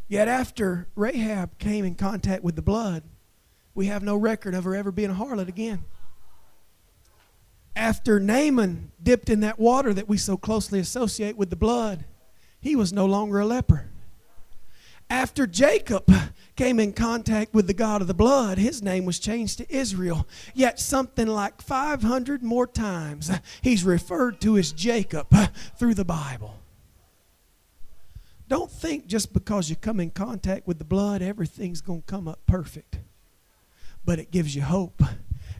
Yet 0.09 0.27
after 0.27 0.89
Rahab 0.95 1.57
came 1.57 1.85
in 1.85 1.95
contact 1.95 2.43
with 2.43 2.57
the 2.57 2.61
blood, 2.61 3.03
we 3.73 3.85
have 3.85 4.03
no 4.03 4.17
record 4.17 4.55
of 4.55 4.65
her 4.65 4.75
ever 4.75 4.91
being 4.91 5.09
a 5.09 5.13
harlot 5.13 5.47
again. 5.47 5.85
After 7.77 8.19
Naaman 8.19 8.91
dipped 9.01 9.29
in 9.29 9.39
that 9.39 9.57
water 9.57 9.93
that 9.93 10.09
we 10.09 10.17
so 10.17 10.35
closely 10.35 10.79
associate 10.79 11.37
with 11.37 11.49
the 11.49 11.55
blood, 11.55 12.03
he 12.65 12.75
was 12.75 12.91
no 12.91 13.05
longer 13.05 13.39
a 13.39 13.45
leper. 13.45 13.85
After 15.07 15.45
Jacob 15.45 16.11
came 16.55 16.79
in 16.79 16.93
contact 16.93 17.53
with 17.53 17.67
the 17.67 17.75
God 17.75 18.01
of 18.01 18.07
the 18.07 18.15
blood, 18.15 18.57
his 18.57 18.81
name 18.81 19.05
was 19.05 19.19
changed 19.19 19.59
to 19.59 19.71
Israel. 19.71 20.27
Yet, 20.55 20.79
something 20.79 21.27
like 21.27 21.61
500 21.61 22.41
more 22.41 22.65
times, 22.65 23.29
he's 23.61 23.83
referred 23.83 24.41
to 24.41 24.57
as 24.57 24.71
Jacob 24.71 25.27
through 25.77 25.93
the 25.93 26.03
Bible. 26.03 26.55
Don't 28.47 28.71
think 28.71 29.05
just 29.05 29.31
because 29.31 29.69
you 29.69 29.75
come 29.75 29.99
in 29.99 30.09
contact 30.09 30.65
with 30.65 30.79
the 30.79 30.85
blood, 30.85 31.21
everything's 31.21 31.81
going 31.81 32.01
to 32.01 32.07
come 32.07 32.27
up 32.27 32.39
perfect. 32.47 32.97
But 34.03 34.17
it 34.17 34.31
gives 34.31 34.55
you 34.55 34.63
hope 34.63 35.03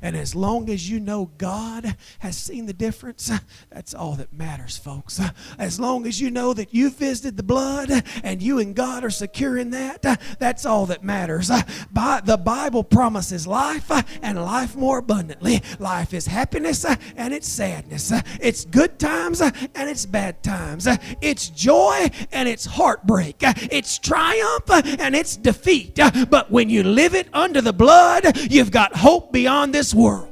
and 0.02 0.16
as 0.16 0.36
long 0.36 0.70
as 0.70 0.90
you 0.90 1.00
know 1.00 1.32
God 1.38 1.96
has 2.20 2.38
seen 2.38 2.66
the 2.66 2.74
difference, 2.74 3.32
that's 3.70 3.94
all 3.94 4.14
that 4.16 4.34
matters, 4.34 4.78
folks. 4.78 5.20
As 5.58 5.80
long 5.80 6.06
as 6.06 6.22
you 6.22 6.32
know 6.32 6.54
that 6.54 6.74
you 6.74 6.90
visited 6.90 7.38
the 7.38 7.44
blood 7.44 7.90
and 8.24 8.42
you 8.42 8.60
and 8.60 8.76
God 8.76 9.04
are 9.04 9.10
secure 9.10 9.58
in 9.58 9.72
that, 9.72 10.02
that's 10.40 10.66
all 10.66 10.86
that 10.88 11.04
matters. 11.04 11.48
The 11.48 12.42
Bible 12.44 12.84
promises 12.84 13.48
life 13.48 13.92
and 14.22 14.42
life 14.42 14.76
more 14.76 15.00
abundantly. 15.00 15.62
Life 15.80 16.14
is 16.14 16.28
happiness 16.28 16.86
and 16.86 17.34
it's 17.34 17.48
sadness. 17.48 18.12
It's 18.42 18.66
good 18.66 19.00
times 19.00 19.42
and 19.42 19.54
it's 19.76 20.06
bad 20.06 20.44
times. 20.44 20.88
It's 21.22 21.50
joy 21.50 22.10
and 22.32 22.48
it's 22.48 22.66
heartbreak. 22.66 23.38
It's 23.40 23.98
triumph 23.98 24.70
and 24.70 25.16
it's 25.16 25.36
defeat. 25.38 26.00
But 26.30 26.52
when 26.52 26.70
you 26.70 26.84
live 26.84 27.16
it 27.16 27.28
under 27.34 27.62
the 27.62 27.74
blood, 27.74 28.38
you've 28.52 28.72
got 28.72 28.96
hope 28.96 29.32
beyond 29.32 29.74
this 29.74 29.85
world. 29.94 30.32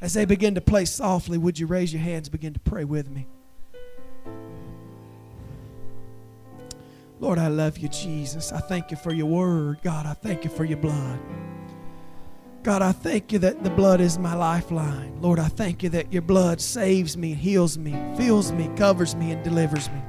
As 0.00 0.14
they 0.14 0.24
begin 0.24 0.54
to 0.54 0.60
play 0.60 0.84
softly, 0.84 1.38
would 1.38 1.58
you 1.58 1.66
raise 1.66 1.92
your 1.92 2.02
hands 2.02 2.28
begin 2.28 2.52
to 2.52 2.60
pray 2.60 2.84
with 2.84 3.10
me? 3.10 3.26
Lord, 7.20 7.38
I 7.38 7.48
love 7.48 7.78
you, 7.78 7.88
Jesus. 7.88 8.52
I 8.52 8.58
thank 8.58 8.90
you 8.90 8.96
for 8.96 9.12
your 9.12 9.26
word. 9.26 9.78
God, 9.82 10.04
I 10.04 10.14
thank 10.14 10.44
you 10.44 10.50
for 10.50 10.64
your 10.64 10.76
blood. 10.76 11.18
God, 12.62 12.82
I 12.82 12.92
thank 12.92 13.32
you 13.32 13.38
that 13.40 13.62
the 13.62 13.70
blood 13.70 14.00
is 14.00 14.18
my 14.18 14.34
lifeline. 14.34 15.20
Lord, 15.20 15.38
I 15.38 15.48
thank 15.48 15.82
you 15.82 15.90
that 15.90 16.12
your 16.12 16.22
blood 16.22 16.60
saves 16.60 17.16
me, 17.16 17.34
heals 17.34 17.78
me, 17.78 17.92
fills 18.16 18.52
me, 18.52 18.70
covers 18.76 19.14
me, 19.14 19.32
and 19.32 19.42
delivers 19.42 19.88
me. 19.90 20.02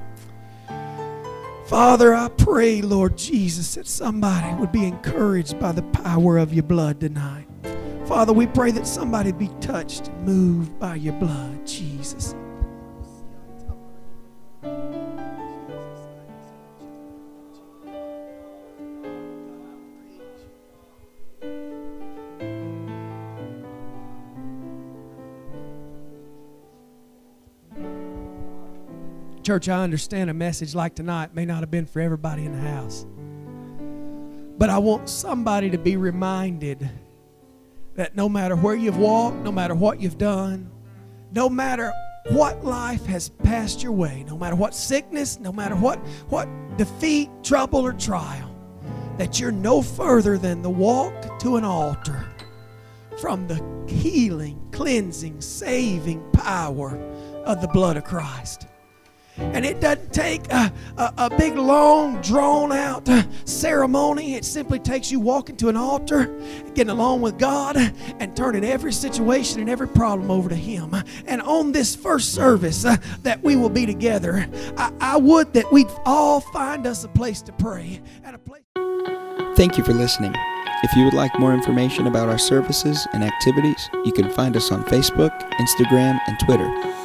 Father, 1.66 2.14
I 2.14 2.30
pray, 2.30 2.84
Lord 2.84 3.18
Jesus, 3.18 3.74
that 3.74 3.88
somebody 3.88 4.54
would 4.60 4.72
be 4.72 4.86
encouraged 4.86 5.60
by 5.60 5.72
the 5.72 5.82
power 5.82 6.38
of 6.38 6.54
your 6.54 6.64
blood 6.64 7.00
tonight. 7.00 7.48
Father, 8.06 8.34
we 8.34 8.46
pray 8.46 8.70
that 8.70 8.86
somebody 8.86 9.32
be 9.32 9.50
touched, 9.62 10.12
moved 10.20 10.78
by 10.78 10.94
your 10.94 11.14
blood, 11.14 11.66
Jesus. 11.66 12.36
Church, 29.46 29.70
I 29.70 29.84
understand 29.84 30.32
a 30.32 30.34
message 30.34 30.74
like 30.74 30.96
tonight 30.96 31.36
may 31.36 31.46
not 31.46 31.60
have 31.60 31.70
been 31.70 31.86
for 31.86 32.00
everybody 32.00 32.46
in 32.46 32.52
the 32.52 32.68
house. 32.68 33.06
But 34.58 34.72
I 34.72 34.80
want 34.80 35.08
somebody 35.08 35.70
to 35.70 35.78
be 35.78 35.98
reminded 35.98 36.90
that 37.94 38.16
no 38.16 38.28
matter 38.28 38.56
where 38.56 38.74
you've 38.74 38.98
walked, 38.98 39.38
no 39.44 39.52
matter 39.52 39.76
what 39.76 40.02
you've 40.02 40.18
done, 40.18 40.72
no 41.32 41.48
matter 41.48 41.94
what 42.32 42.66
life 42.66 43.06
has 43.06 43.30
passed 43.30 43.84
your 43.84 43.92
way, 43.92 44.26
no 44.28 44.36
matter 44.36 44.56
what 44.56 44.74
sickness, 44.74 45.40
no 45.40 45.52
matter 45.52 45.76
what, 45.76 46.00
what 46.30 46.50
defeat, 46.80 47.30
trouble, 47.44 47.86
or 47.86 47.94
trial, 47.94 48.50
that 49.20 49.40
you're 49.40 49.52
no 49.52 49.84
further 49.84 50.40
than 50.40 50.64
the 50.64 50.72
walk 50.72 51.38
to 51.42 51.56
an 51.58 51.64
altar 51.64 52.26
from 53.22 53.48
the 53.48 53.64
healing, 53.88 54.60
cleansing, 54.72 55.40
saving 55.40 56.32
power 56.32 56.98
of 57.46 57.62
the 57.62 57.68
blood 57.68 57.96
of 57.96 58.06
Christ. 58.06 58.66
And 59.38 59.66
it 59.66 59.82
doesn't 59.82 60.14
take 60.14 60.52
a, 60.52 60.72
a, 60.98 61.14
a 61.18 61.30
big, 61.38 61.56
long, 61.58 62.22
drawn 62.22 62.72
out 62.72 63.08
uh, 63.10 63.24
ceremony. 63.44 64.36
It 64.36 64.46
simply 64.46 64.80
takes 64.80 65.12
you 65.12 65.20
walking 65.20 65.58
to 65.58 65.70
an 65.70 65.76
altar, 65.76 66.28
getting 66.74 66.90
along 66.92 67.22
with 67.22 67.38
God, 67.38 67.76
and 68.20 68.36
turning 68.36 68.64
every 68.64 68.94
situation 68.94 69.60
and 69.60 69.70
every 69.70 69.88
problem 69.88 70.32
over 70.32 70.48
to 70.48 70.56
Him. 70.56 70.96
And 71.26 71.42
on 71.42 71.74
this 71.74 71.96
first 71.96 72.34
service 72.34 72.86
uh, 72.86 72.98
that 73.24 73.44
we 73.44 73.56
will 73.56 73.70
be 73.70 73.86
together, 73.86 74.48
I, 74.78 74.92
I 75.02 75.18
would 75.18 75.54
that 75.54 75.72
we'd 75.72 75.88
all 76.06 76.40
find 76.40 76.88
us 76.88 77.04
a 77.04 77.10
place 77.10 77.42
to 77.44 77.52
pray 77.54 78.02
and 78.24 78.36
a 78.36 78.40
place. 78.40 78.64
Thank 79.58 79.78
you 79.78 79.84
for 79.84 79.94
listening. 79.94 80.34
If 80.84 80.96
you 80.96 81.06
would 81.06 81.14
like 81.14 81.38
more 81.40 81.54
information 81.54 82.08
about 82.08 82.30
our 82.30 82.38
services 82.38 83.08
and 83.14 83.24
activities, 83.24 83.90
you 84.04 84.12
can 84.12 84.30
find 84.30 84.56
us 84.56 84.72
on 84.72 84.84
Facebook, 84.84 85.32
Instagram, 85.54 86.20
and 86.28 86.38
Twitter 86.46 87.05